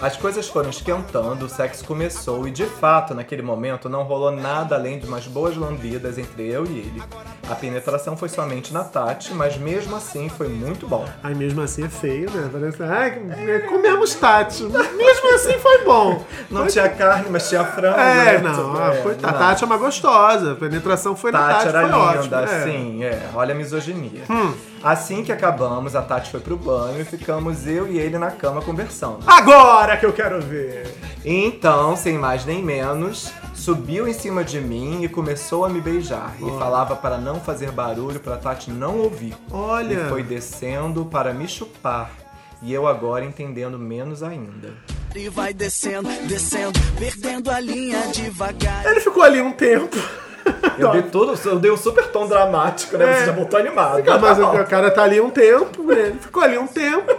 [0.00, 4.76] As coisas foram esquentando, o sexo começou e, de fato, naquele momento não rolou nada
[4.76, 7.02] além de umas boas lambidas entre eu e ele.
[7.50, 11.06] A penetração foi somente na Tati, mas mesmo assim foi muito bom.
[11.22, 12.48] Aí mesmo assim é feio, né?
[12.52, 14.62] Parece, ah, comemos Tati.
[14.64, 16.24] Mesmo assim foi bom.
[16.50, 17.98] Não tinha carne, mas tinha frango.
[17.98, 18.38] É, né?
[18.38, 19.38] não, é, foi, a não.
[19.38, 20.52] Tati é uma gostosa.
[20.52, 22.54] A penetração foi na Tati Tati, era foi linda, ótimo.
[22.54, 22.64] é.
[22.64, 23.28] sim, é.
[23.34, 24.22] Olha a misoginia.
[24.28, 24.54] Hum.
[24.82, 28.60] Assim que acabamos, a Tati foi pro banho e ficamos eu e ele na cama
[28.60, 29.18] conversando.
[29.26, 30.92] Agora que eu quero ver.
[31.24, 36.34] Então, sem mais nem menos, subiu em cima de mim e começou a me beijar.
[36.40, 39.34] E falava para não fazer barulho pra Tati não ouvir.
[39.50, 39.94] Olha.
[39.94, 42.10] E foi descendo para me chupar.
[42.62, 44.72] E eu agora entendendo menos ainda.
[45.14, 48.86] E vai descendo, descendo, perdendo a linha devagar.
[48.86, 49.96] Ele ficou ali um tempo.
[50.78, 53.04] Eu dei tudo, eu dei um super tom dramático, né?
[53.04, 53.14] É.
[53.18, 53.96] Você já voltou animado.
[53.96, 57.12] Fica, mas o cara tá ali um tempo, ele ficou ali um tempo.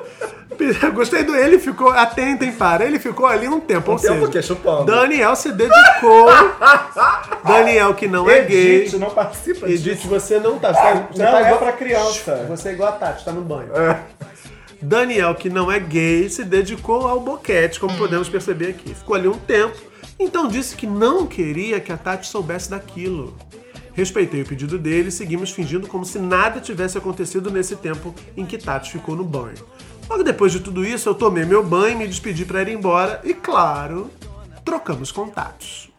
[0.94, 1.89] Gostei do ele, ficou.
[1.89, 2.86] Atentem para.
[2.86, 3.92] Ele ficou ali um tempo.
[3.92, 4.42] Um ou tempo seja, o quê?
[4.42, 4.86] Chupando.
[4.86, 6.28] Daniel se dedicou.
[7.46, 8.84] Daniel, que não é gay.
[8.84, 10.74] Edith, não participa Edith, você não tá.
[10.74, 12.46] Você tá, Não, tá é igual, pra criança.
[12.50, 13.72] Você é igual a Tati, tá no banho.
[14.82, 18.94] Daniel, que não é gay, se dedicou ao boquete, como podemos perceber aqui.
[18.94, 19.78] Ficou ali um tempo,
[20.20, 23.36] então disse que não queria que a Tati soubesse daquilo.
[23.94, 28.46] Respeitei o pedido dele e seguimos fingindo como se nada tivesse acontecido nesse tempo em
[28.46, 29.56] que Tati ficou no banho.
[30.10, 33.34] Logo depois de tudo isso, eu tomei meu banho, me despedi para ir embora e,
[33.34, 34.12] claro,
[34.63, 35.92] trocamos contatos.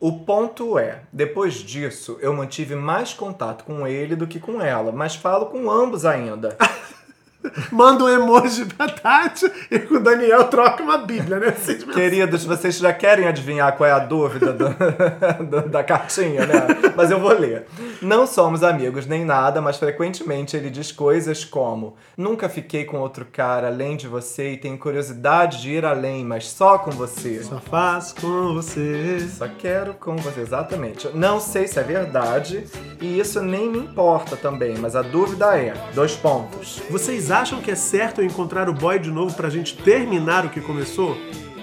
[0.00, 4.92] O ponto é, depois disso, eu mantive mais contato com ele do que com ela,
[4.92, 6.56] mas falo com ambos ainda.
[7.70, 11.48] Manda um emoji pra Tati e com o Daniel troca uma bíblia, né?
[11.48, 16.66] Assim, Queridos, vocês já querem adivinhar qual é a dúvida do- da cartinha, né?
[16.96, 17.66] Mas eu vou ler.
[18.02, 23.24] Não somos amigos nem nada, mas frequentemente ele diz coisas como: Nunca fiquei com outro
[23.24, 27.42] cara além de você e tenho curiosidade de ir além, mas só com você.
[27.42, 29.20] Só faço com você.
[29.30, 31.08] Só quero com você, exatamente.
[31.14, 32.64] Não sei se é verdade
[33.00, 36.82] e isso nem me importa também, mas a dúvida é: dois pontos.
[36.90, 40.50] Vocês acham que é certo eu encontrar o boy de novo pra gente terminar o
[40.50, 41.16] que começou?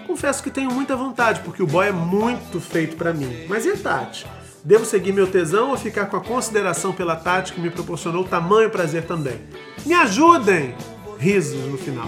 [0.05, 3.45] Confesso que tenho muita vontade, porque o boy é muito feito pra mim.
[3.47, 4.25] Mas e a Tati?
[4.63, 8.69] Devo seguir meu tesão ou ficar com a consideração pela Tati que me proporcionou tamanho
[8.69, 9.39] prazer também?
[9.85, 10.75] Me ajudem!
[11.19, 12.07] Risos no final.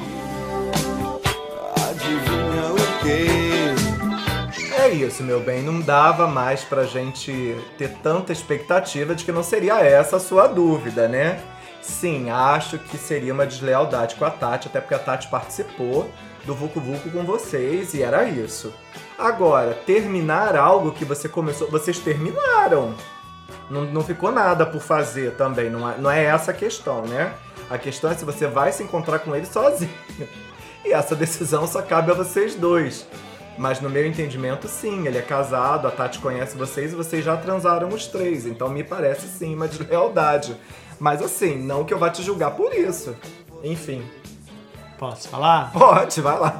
[1.89, 3.27] Adivinha o quê?
[4.79, 5.61] É isso, meu bem.
[5.63, 10.47] Não dava mais pra gente ter tanta expectativa de que não seria essa a sua
[10.47, 11.39] dúvida, né?
[11.87, 16.11] Sim, acho que seria uma deslealdade com a Tati, até porque a Tati participou
[16.45, 18.73] do Vucu Vucu com vocês e era isso.
[19.17, 21.71] Agora, terminar algo que você começou.
[21.71, 22.93] Vocês terminaram.
[23.69, 25.69] Não, não ficou nada por fazer também.
[25.69, 27.33] Não é, não é essa a questão, né?
[27.69, 29.89] A questão é se você vai se encontrar com ele sozinho.
[30.85, 33.07] E essa decisão só cabe a vocês dois.
[33.57, 37.35] Mas no meu entendimento, sim, ele é casado, a Tati conhece vocês e vocês já
[37.35, 38.45] transaram os três.
[38.45, 40.55] Então me parece sim uma deslealdade.
[40.99, 43.15] Mas assim, não que eu vá te julgar por isso.
[43.63, 44.03] Enfim.
[44.97, 45.71] Posso falar?
[45.71, 46.59] Pode, vai lá.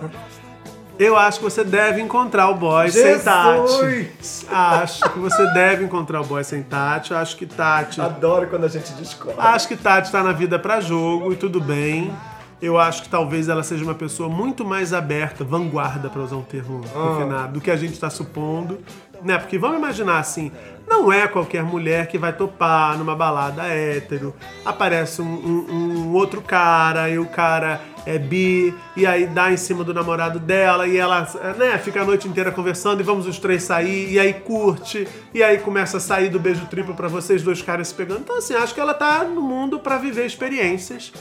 [0.99, 3.23] Eu acho que você deve encontrar o boy sem Jesus!
[3.23, 4.47] Tati.
[4.49, 7.13] Acho que você deve encontrar o boy sem Tati.
[7.13, 8.01] Acho que Tati.
[8.01, 9.41] Adoro quando a gente discorda.
[9.41, 12.11] Acho que Tati tá na vida pra jogo e tudo bem.
[12.59, 16.41] Eu acho que talvez ela seja uma pessoa muito mais aberta, vanguarda, pra usar um
[16.41, 17.13] termo Ah.
[17.15, 18.79] refinado, do que a gente tá supondo.
[19.23, 19.37] Né?
[19.37, 20.51] Porque vamos imaginar assim,
[20.87, 24.33] não é qualquer mulher que vai topar numa balada hétero.
[24.63, 25.71] Aparece um, um-
[26.09, 30.39] um outro cara e o cara é bi, e aí dá em cima do namorado
[30.39, 31.27] dela, e ela
[31.57, 35.43] né, fica a noite inteira conversando, e vamos os três sair, e aí curte, e
[35.43, 38.21] aí começa a sair do beijo triplo pra vocês dois caras se pegando.
[38.21, 41.11] Então, assim, acho que ela tá no mundo pra viver experiências.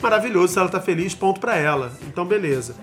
[0.00, 1.92] Maravilhoso, se ela tá feliz, ponto pra ela.
[2.08, 2.74] Então, beleza.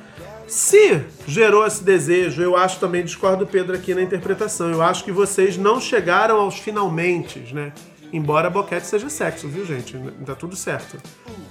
[0.50, 5.04] Se gerou esse desejo, eu acho também, discordo do Pedro aqui na interpretação, eu acho
[5.04, 7.72] que vocês não chegaram aos finalmente, né?
[8.12, 9.96] Embora boquete seja sexo, viu, gente?
[10.26, 10.98] Tá tudo certo.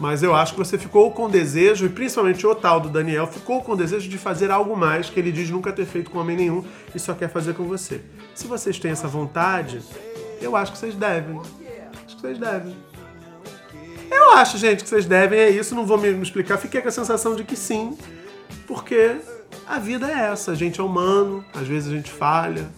[0.00, 3.62] Mas eu acho que você ficou com desejo, e principalmente o tal do Daniel, ficou
[3.62, 6.64] com desejo de fazer algo mais que ele diz nunca ter feito com homem nenhum
[6.92, 8.00] e só quer fazer com você.
[8.34, 9.80] Se vocês têm essa vontade,
[10.42, 11.40] eu acho que vocês devem.
[12.04, 12.76] Acho que vocês devem.
[14.10, 16.56] Eu acho, gente, que vocês devem, é isso, não vou me explicar.
[16.56, 17.96] Fiquei com a sensação de que sim,
[18.68, 19.16] porque
[19.66, 20.52] a vida é essa.
[20.52, 22.68] A gente é humano, às vezes a gente falha.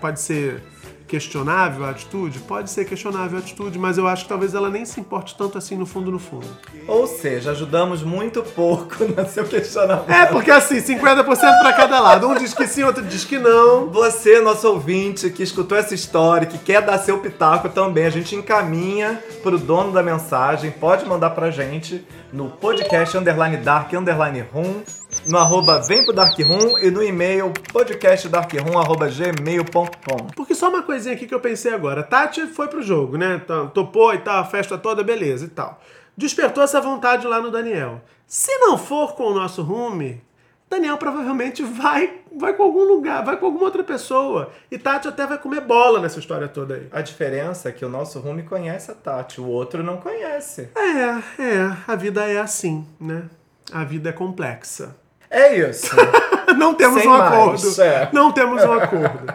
[0.00, 0.62] Pode ser
[1.06, 2.40] questionável a atitude?
[2.40, 5.56] Pode ser questionável a atitude, mas eu acho que talvez ela nem se importe tanto
[5.56, 6.46] assim no fundo, no fundo.
[6.86, 10.10] Ou seja, ajudamos muito pouco no seu questionamento.
[10.10, 12.28] É, porque assim, 50% pra cada lado.
[12.28, 13.88] Um diz que sim, outro diz que não.
[13.90, 18.34] Você, nosso ouvinte, que escutou essa história, que quer dar seu pitaco também, a gente
[18.34, 20.72] encaminha pro dono da mensagem.
[20.72, 24.82] Pode mandar pra gente no podcast underline dark underline room,
[25.28, 30.26] no arroba vem pro dark room e no e-mail podcastdarkroom arroba gmail.com.
[30.34, 32.02] Porque só uma coisinha aqui que eu pensei agora.
[32.02, 33.40] Tati foi pro jogo, né?
[33.46, 35.80] Tá- Topou e tal, a festa toda, beleza e tal.
[36.16, 38.00] Despertou essa vontade lá no Daniel.
[38.26, 40.22] Se não for com o nosso rume,
[40.68, 44.50] Daniel provavelmente vai, vai com algum lugar, vai com alguma outra pessoa.
[44.70, 46.88] E Tati até vai comer bola nessa história toda aí.
[46.90, 50.70] A diferença é que o nosso Rumi conhece a Tati, o outro não conhece.
[50.76, 53.24] É, é, a vida é assim, né?
[53.72, 54.96] A vida é complexa.
[55.30, 55.94] É isso.
[56.56, 57.82] Não temos Sem um mais, acordo.
[57.82, 58.08] é.
[58.12, 59.34] Não temos um acordo.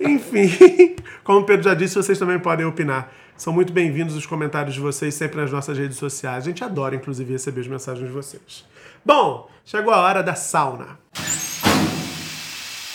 [0.00, 3.12] Enfim, como o Pedro já disse, vocês também podem opinar.
[3.36, 6.44] São muito bem-vindos os comentários de vocês sempre nas nossas redes sociais.
[6.44, 8.64] A gente adora, inclusive, receber as mensagens de vocês.
[9.04, 10.98] Bom, chegou a hora da sauna.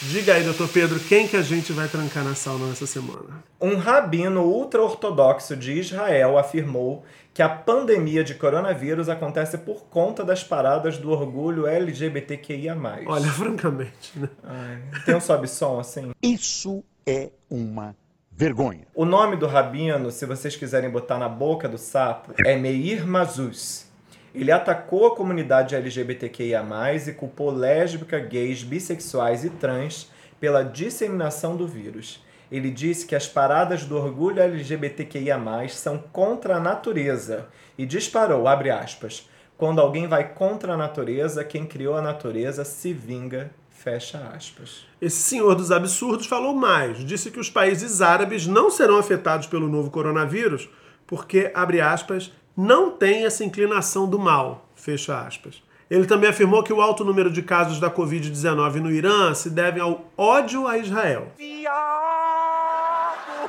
[0.04, 3.44] Diga aí, doutor Pedro, quem que a gente vai trancar na sauna nessa semana?
[3.62, 10.44] Um rabino ultra-ortodoxo de Israel afirmou que a pandemia de coronavírus acontece por conta das
[10.44, 12.76] paradas do orgulho LGBTQIA+.
[13.06, 14.30] Olha, francamente, né?
[14.44, 16.12] Ai, tem um sobe-som assim?
[16.22, 17.96] Isso é uma
[18.32, 18.86] vergonha.
[18.94, 23.90] O nome do rabino, se vocês quiserem botar na boca do sapo, é Meir Mazuz.
[24.34, 26.66] Ele atacou a comunidade LGBTQIA+,
[27.08, 32.24] e culpou lésbica, gays, bissexuais e trans pela disseminação do vírus.
[32.52, 38.70] Ele disse que as paradas do orgulho LGBTQIA+, são contra a natureza e disparou, abre
[38.70, 44.86] aspas, quando alguém vai contra a natureza, quem criou a natureza se vinga, fecha aspas.
[45.00, 47.06] Esse senhor dos absurdos falou mais.
[47.06, 50.68] Disse que os países árabes não serão afetados pelo novo coronavírus
[51.08, 55.62] porque, abre aspas, não tem essa inclinação do mal, fecha aspas.
[55.90, 59.80] Ele também afirmou que o alto número de casos da Covid-19 no Irã se deve
[59.80, 61.34] ao ódio a Israel.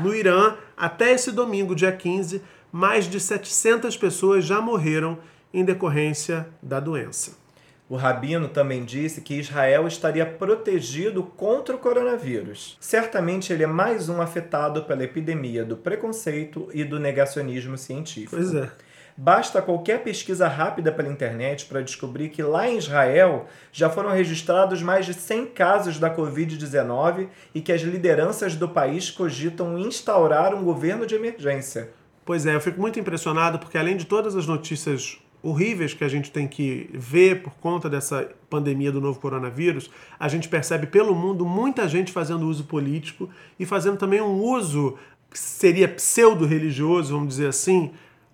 [0.00, 5.18] No Irã, até esse domingo, dia 15, mais de 700 pessoas já morreram
[5.52, 7.42] em decorrência da doença.
[7.88, 12.78] O rabino também disse que Israel estaria protegido contra o coronavírus.
[12.80, 18.34] Certamente ele é mais um afetado pela epidemia do preconceito e do negacionismo científico.
[18.34, 18.70] Pois é.
[19.16, 24.82] Basta qualquer pesquisa rápida pela internet para descobrir que lá em Israel já foram registrados
[24.82, 30.64] mais de 100 casos da Covid-19 e que as lideranças do país cogitam instaurar um
[30.64, 31.90] governo de emergência.
[32.24, 36.08] Pois é, eu fico muito impressionado porque além de todas as notícias horríveis que a
[36.08, 41.14] gente tem que ver por conta dessa pandemia do novo coronavírus, a gente percebe pelo
[41.14, 44.96] mundo muita gente fazendo uso político e fazendo também um uso
[45.28, 47.90] que seria pseudo-religioso, vamos dizer assim,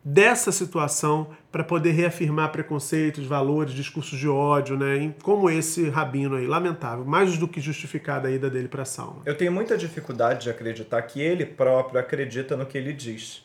[0.09, 5.15] dessa situação para poder reafirmar preconceitos, valores, discursos de ódio, né?
[5.23, 9.21] Como esse rabino aí, lamentável, mais do que justificada a ida dele para a sauna.
[9.27, 13.45] Eu tenho muita dificuldade de acreditar que ele próprio acredita no que ele diz.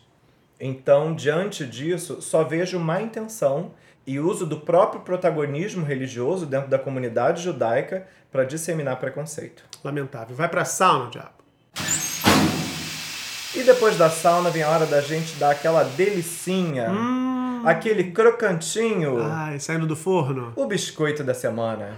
[0.57, 3.71] Então, diante disso, só vejo má intenção
[4.07, 9.63] e uso do próprio protagonismo religioso dentro da comunidade judaica para disseminar preconceito.
[9.83, 10.35] Lamentável.
[10.35, 11.42] Vai para a sauna, diabo.
[13.55, 16.91] E depois da sauna vem a hora da gente dar aquela delicinha,
[17.63, 20.51] aquele crocantinho, Ai, saindo do forno.
[20.55, 21.91] o biscoito da semana.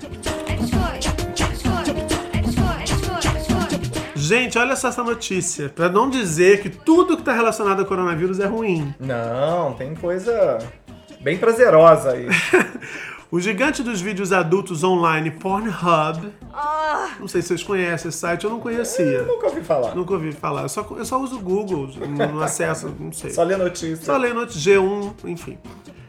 [4.15, 5.69] Gente, olha só essa notícia.
[5.69, 8.93] Para não dizer que tudo que está relacionado ao coronavírus é ruim.
[8.99, 10.57] Não, tem coisa
[11.21, 12.27] bem prazerosa aí.
[13.35, 16.31] O gigante dos vídeos adultos online Pornhub.
[17.19, 19.23] Não sei se vocês conhecem esse site, eu não conhecia.
[19.23, 19.93] Nunca ouvi falar.
[19.93, 20.61] Nunca ouvi falar.
[20.61, 23.31] Eu só, eu só uso o Google, não acesso, não sei.
[23.31, 23.97] Só lê notícia.
[23.97, 25.57] Só leio notícia, G1, enfim.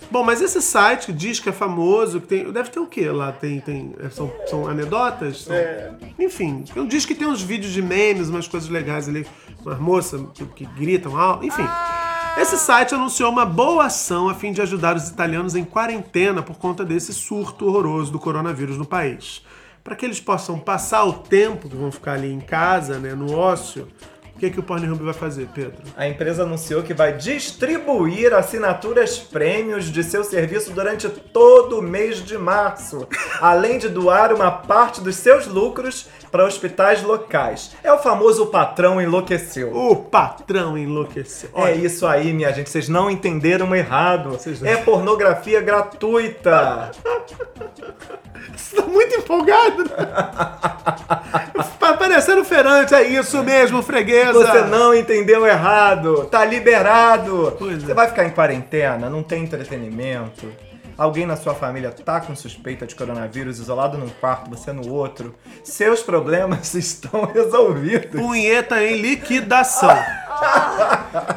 [0.09, 3.11] Bom, mas esse site que diz que é famoso, que tem, deve ter o quê
[3.11, 3.33] lá?
[3.33, 5.43] Tem, tem, é, são, são anedotas?
[5.43, 5.91] São- É.
[6.21, 9.27] Enfim, diz que tem uns vídeos de memes, umas coisas legais ali,
[9.65, 11.67] umas moças que, que gritam alto, enfim.
[12.37, 16.59] Esse site anunciou uma boa ação a fim de ajudar os italianos em quarentena por
[16.59, 19.43] conta desse surto horroroso do coronavírus no país.
[19.83, 23.35] Para que eles possam passar o tempo que vão ficar ali em casa, né, no
[23.35, 23.89] ócio,
[24.37, 25.79] o que, que o Pornhub vai fazer, Pedro?
[25.97, 32.23] A empresa anunciou que vai distribuir assinaturas prêmios de seu serviço durante todo o mês
[32.23, 33.09] de março,
[33.41, 37.73] além de doar uma parte dos seus lucros para hospitais locais.
[37.83, 39.75] É o famoso patrão enlouqueceu.
[39.75, 41.51] O patrão enlouqueceu.
[41.55, 42.71] É isso aí, minha gente.
[42.71, 44.39] Vocês não entenderam errado.
[44.63, 46.91] É pornografia gratuita.
[48.57, 49.85] Você tá muito empolgado.
[49.85, 49.91] né?
[51.79, 54.33] Tá parecendo ferante, é isso mesmo, freguesa.
[54.33, 56.25] Você não entendeu errado.
[56.27, 57.55] Tá liberado.
[57.59, 57.87] Pois é.
[57.87, 60.47] Você vai ficar em quarentena, não tem entretenimento.
[60.97, 65.35] Alguém na sua família tá com suspeita de coronavírus, isolado num quarto, você no outro.
[65.63, 68.21] Seus problemas estão resolvidos.
[68.21, 69.97] Punheta em liquidação.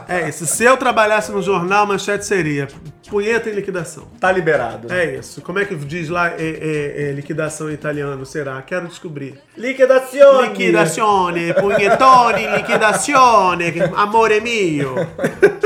[0.07, 0.45] É isso.
[0.45, 2.67] Se eu trabalhasse no jornal, manchete seria
[3.09, 4.07] punheta em liquidação.
[4.19, 4.93] Tá liberado.
[4.93, 5.41] É isso.
[5.41, 8.25] Como é que diz lá é, é, é, liquidação em italiano?
[8.25, 8.61] Será?
[8.61, 9.39] Quero descobrir.
[9.57, 10.49] Liquidazione.
[10.49, 14.95] Liquidazione, punhetone, liquidazione, amore mio.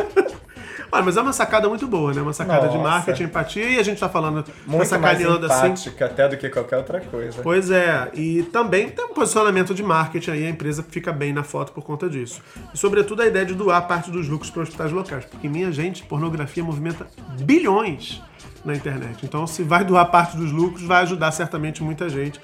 [0.91, 2.21] Olha, mas é uma sacada muito boa, né?
[2.21, 2.89] Uma sacada de Nossa.
[2.89, 5.67] marketing, empatia, e a gente tá falando, tá Muito mais sacaneando assim.
[5.67, 7.41] empática até do que qualquer outra coisa.
[7.41, 11.43] Pois é, e também tem um posicionamento de marketing aí, a empresa fica bem na
[11.43, 12.41] foto por conta disso.
[12.73, 16.03] E sobretudo a ideia de doar parte dos lucros para hospitais locais, porque minha gente,
[16.03, 17.07] pornografia movimenta
[17.39, 18.21] bilhões
[18.65, 19.25] na internet.
[19.25, 22.39] Então, se vai doar parte dos lucros, vai ajudar certamente muita gente.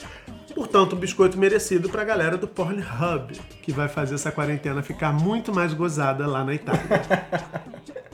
[0.55, 5.53] Portanto, um biscoito merecido pra galera do Pornhub, que vai fazer essa quarentena ficar muito
[5.53, 6.81] mais gozada lá na Itália.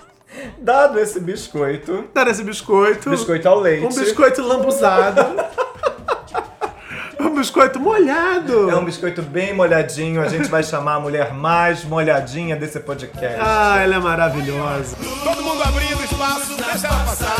[0.57, 3.09] Dado esse biscoito, Dar esse biscoito.
[3.09, 3.85] biscoito ao leite.
[3.85, 5.21] Um biscoito lambuzado.
[7.19, 8.69] um biscoito molhado.
[8.69, 10.21] É um biscoito bem molhadinho.
[10.21, 13.37] A gente vai chamar a mulher mais molhadinha desse podcast.
[13.41, 14.95] Ah, ela é maravilhosa.
[15.23, 17.35] Todo mundo abrindo espaço, deixa ela passar.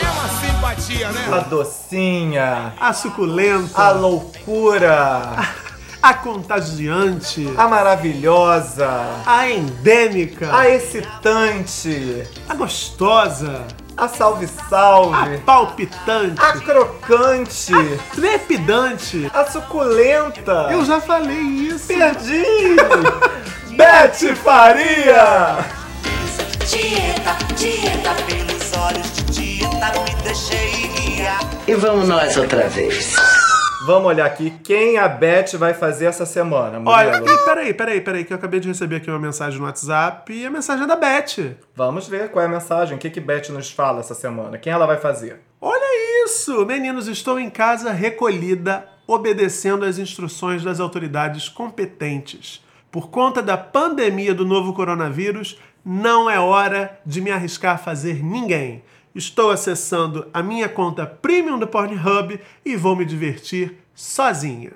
[0.00, 1.28] É uma simpatia, né?
[1.32, 3.80] A docinha, A suculenta.
[3.80, 5.22] a loucura,
[6.02, 7.48] A contagiante.
[7.56, 8.88] a maravilhosa,
[9.24, 10.52] A endêmica.
[10.54, 13.64] a excitante, A gostosa.
[13.96, 16.40] a A salve-salve, palpitante.
[16.42, 17.72] a crocante,
[18.14, 19.30] Trepidante.
[19.32, 20.68] a suculenta.
[20.72, 21.86] Eu já falei isso.
[21.88, 22.42] perdi!
[23.76, 25.58] Bete Faria!
[26.68, 31.40] Dieta, dieta, pelos olhos de dieta, me deixei guiar.
[31.66, 33.14] E vamos nós outra vez.
[33.84, 37.34] Vamos olhar aqui quem a Beth vai fazer essa semana, Olha, Murilo.
[37.34, 40.46] e peraí, peraí, peraí, que eu acabei de receber aqui uma mensagem no WhatsApp e
[40.46, 41.56] a mensagem é da Beth.
[41.74, 44.56] Vamos ver qual é a mensagem, o que, que Beth nos fala essa semana.
[44.56, 45.40] Quem ela vai fazer?
[45.60, 46.64] Olha isso!
[46.64, 52.64] Meninos, estou em casa recolhida, obedecendo às instruções das autoridades competentes.
[52.90, 58.22] Por conta da pandemia do novo coronavírus, não é hora de me arriscar a fazer
[58.22, 58.84] ninguém.
[59.14, 64.72] Estou acessando a minha conta premium do Pornhub e vou me divertir sozinha.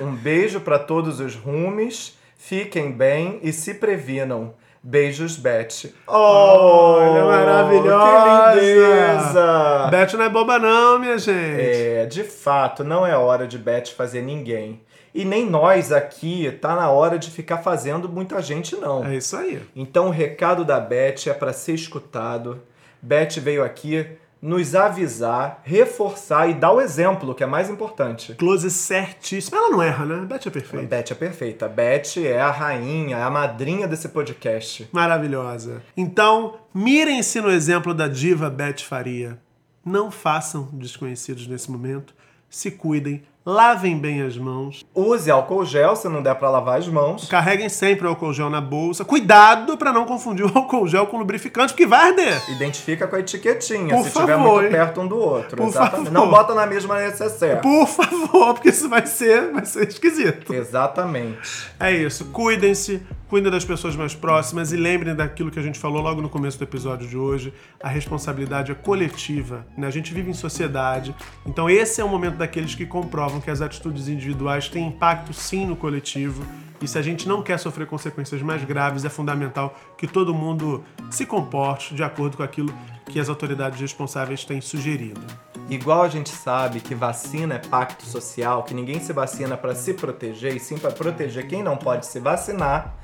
[0.00, 4.54] Um beijo para todos os rumes, fiquem bem e se previnam.
[4.82, 5.90] Beijos, Beth.
[6.06, 8.52] Olha, Oh, maravilhosa!
[8.52, 9.88] Que lindeza!
[9.90, 11.60] Beth não é boba não, minha gente.
[11.60, 14.80] É, de fato, não é hora de Beth fazer ninguém.
[15.12, 19.04] E nem nós aqui tá na hora de ficar fazendo muita gente, não.
[19.04, 19.60] É isso aí.
[19.74, 22.62] Então o recado da Beth é para ser escutado.
[23.02, 24.06] Beth veio aqui
[24.40, 28.34] nos avisar, reforçar e dar o exemplo, que é mais importante.
[28.34, 29.56] Close certíssimo.
[29.56, 30.26] Ela não erra, né?
[30.26, 30.86] Beth é perfeita.
[30.86, 31.68] Beth é perfeita.
[31.68, 34.88] Beth é a rainha, é a madrinha desse podcast.
[34.92, 35.82] Maravilhosa.
[35.96, 39.38] Então, mirem-se no exemplo da diva Beth Faria.
[39.84, 42.14] Não façam desconhecidos nesse momento.
[42.48, 44.84] Se cuidem, lavem bem as mãos.
[44.92, 47.28] Use álcool gel se não der para lavar as mãos.
[47.28, 49.04] Carreguem sempre o álcool gel na bolsa.
[49.04, 52.42] Cuidado para não confundir o álcool gel com lubrificante, porque vai arder.
[52.50, 54.70] Identifica com a etiquetinha, Por se estiver favor, muito hein?
[54.72, 55.56] perto um do outro.
[55.56, 56.08] Por Exatamente.
[56.08, 56.12] favor.
[56.12, 57.60] Não bota na mesma necessaire.
[57.62, 60.52] Por favor, porque isso vai ser, vai ser esquisito.
[60.52, 61.70] Exatamente.
[61.78, 62.24] É isso.
[62.26, 66.28] Cuidem-se, cuidem das pessoas mais próximas e lembrem daquilo que a gente falou logo no
[66.28, 67.54] começo do episódio de hoje.
[67.80, 69.64] A responsabilidade é coletiva.
[69.78, 69.86] Né?
[69.86, 71.14] A gente vive em sociedade.
[71.46, 75.66] Então, esse é o momento daqueles que comprovam que as atitudes individuais têm impacto sim
[75.66, 76.44] no coletivo.
[76.80, 80.84] E se a gente não quer sofrer consequências mais graves, é fundamental que todo mundo
[81.10, 82.72] se comporte de acordo com aquilo
[83.06, 85.20] que as autoridades responsáveis têm sugerido.
[85.68, 89.94] Igual a gente sabe que vacina é pacto social, que ninguém se vacina para se
[89.94, 92.94] proteger e sim para proteger quem não pode se vacinar,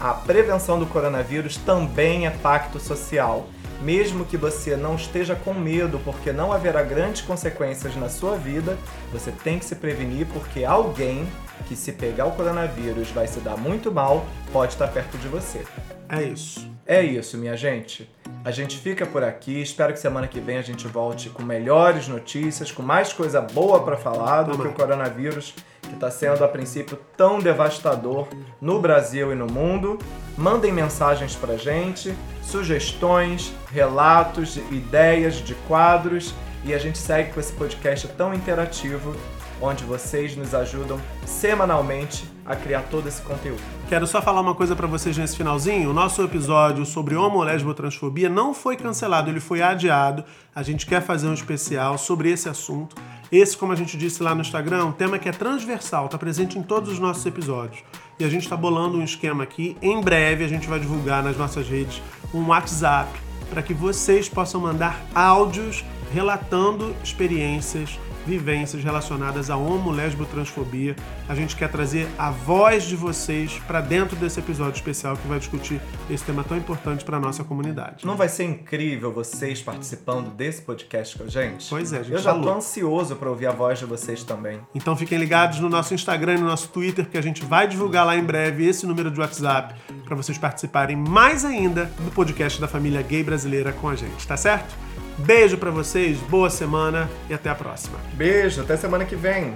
[0.00, 3.46] a prevenção do coronavírus também é pacto social.
[3.82, 8.78] Mesmo que você não esteja com medo, porque não haverá grandes consequências na sua vida,
[9.12, 11.26] você tem que se prevenir porque alguém
[11.66, 15.64] que se pegar o coronavírus vai se dar muito mal, pode estar perto de você.
[16.08, 16.70] É isso.
[16.86, 18.08] É isso, minha gente.
[18.44, 19.62] A gente fica por aqui.
[19.62, 23.82] Espero que semana que vem a gente volte com melhores notícias, com mais coisa boa
[23.82, 25.54] pra falar do que o coronavírus,
[25.92, 28.26] que tá sendo a princípio tão devastador
[28.60, 29.98] no Brasil e no mundo.
[30.36, 36.34] Mandem mensagens pra gente, sugestões, relatos, ideias de quadros
[36.64, 39.14] e a gente segue com esse podcast tão interativo
[39.60, 43.60] onde vocês nos ajudam semanalmente a criar todo esse conteúdo.
[43.88, 45.90] Quero só falar uma coisa pra vocês nesse finalzinho.
[45.90, 50.24] O nosso episódio sobre homo, lesbo, transfobia não foi cancelado, ele foi adiado.
[50.54, 52.96] A gente quer fazer um especial sobre esse assunto.
[53.32, 56.18] Esse, como a gente disse lá no Instagram, é um tema que é transversal, tá
[56.18, 57.82] presente em todos os nossos episódios.
[58.20, 59.74] E a gente tá bolando um esquema aqui.
[59.80, 62.02] Em breve a gente vai divulgar nas nossas redes
[62.34, 63.10] um WhatsApp
[63.48, 70.96] para que vocês possam mandar áudios relatando experiências vivências relacionadas a homo, lesbo, transfobia.
[71.28, 75.38] A gente quer trazer a voz de vocês para dentro desse episódio especial que vai
[75.38, 78.06] discutir esse tema tão importante para nossa comunidade.
[78.06, 81.68] Não vai ser incrível vocês participando desse podcast com a gente?
[81.68, 84.22] Pois é, a gente Eu já tá tô ansioso pra ouvir a voz de vocês
[84.22, 84.60] também.
[84.74, 88.06] Então fiquem ligados no nosso Instagram e no nosso Twitter, porque a gente vai divulgar
[88.06, 92.68] lá em breve esse número de WhatsApp para vocês participarem mais ainda do podcast da
[92.68, 94.74] família gay brasileira com a gente, tá certo?
[95.18, 97.98] Beijo para vocês, boa semana e até a próxima.
[98.14, 99.54] Beijo, até semana que vem.